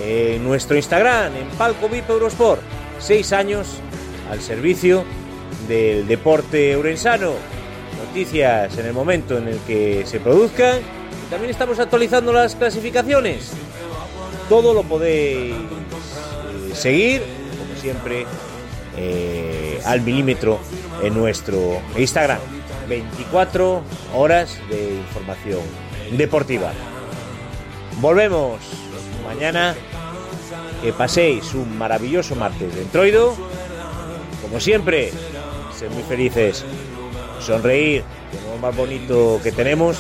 [0.03, 2.61] en nuestro Instagram, en Palco VIP Eurosport.
[2.99, 3.81] Seis años
[4.31, 5.05] al servicio
[5.69, 7.33] del deporte eurensano.
[8.07, 10.81] Noticias en el momento en el que se produzcan.
[11.31, 13.53] También estamos actualizando las clasificaciones.
[14.49, 17.23] Todo lo podéis eh, seguir,
[17.59, 18.27] como siempre,
[18.97, 20.61] eh, al milímetro
[21.03, 22.39] en nuestro Instagram.
[22.89, 23.83] 24
[24.15, 25.61] horas de información
[26.13, 26.73] deportiva.
[28.01, 28.61] Volvemos
[29.27, 29.75] mañana.
[30.83, 33.35] Que paséis un maravilloso martes de entroido.
[34.43, 35.13] Como siempre,
[35.77, 36.65] ser muy felices,
[37.41, 39.99] sonreír, que lo más bonito que tenemos.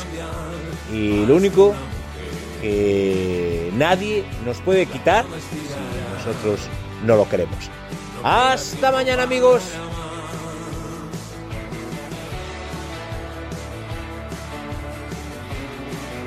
[0.92, 1.74] Y lo único
[2.60, 6.68] que nadie nos puede quitar si nosotros
[7.04, 7.70] no lo queremos.
[8.22, 9.62] Hasta mañana amigos.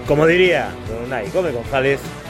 [0.08, 2.00] Como diría Don Unai Gómez González,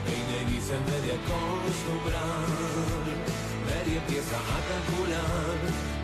[0.00, 2.48] media acostumbrar.
[3.66, 5.56] Mary empieza a calcular,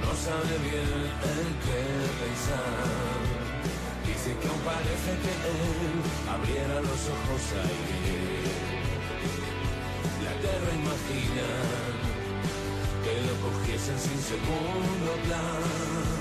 [0.03, 0.93] no sabe bien
[1.33, 1.85] el qué
[2.21, 3.19] pensar.
[4.07, 5.93] Dice que aún parece que él
[6.29, 8.89] abriera los ojos ayer.
[10.25, 11.49] La guerra imagina
[13.05, 16.18] que lo cogiesen sin segundo plan.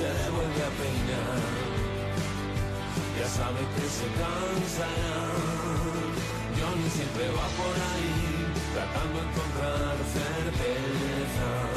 [0.00, 1.44] Se vuelve a peinar,
[3.18, 5.20] ya sabe que se cansará.
[6.56, 8.16] Johnny siempre va por ahí,
[8.72, 11.76] tratando de encontrar certezas.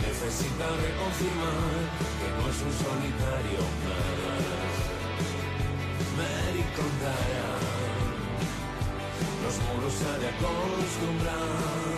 [0.00, 1.76] Necesita reconfirmar
[2.18, 4.80] que no es un solitario más.
[6.16, 7.52] Mary contará,
[9.44, 11.93] los muros se ha de acostumbrar.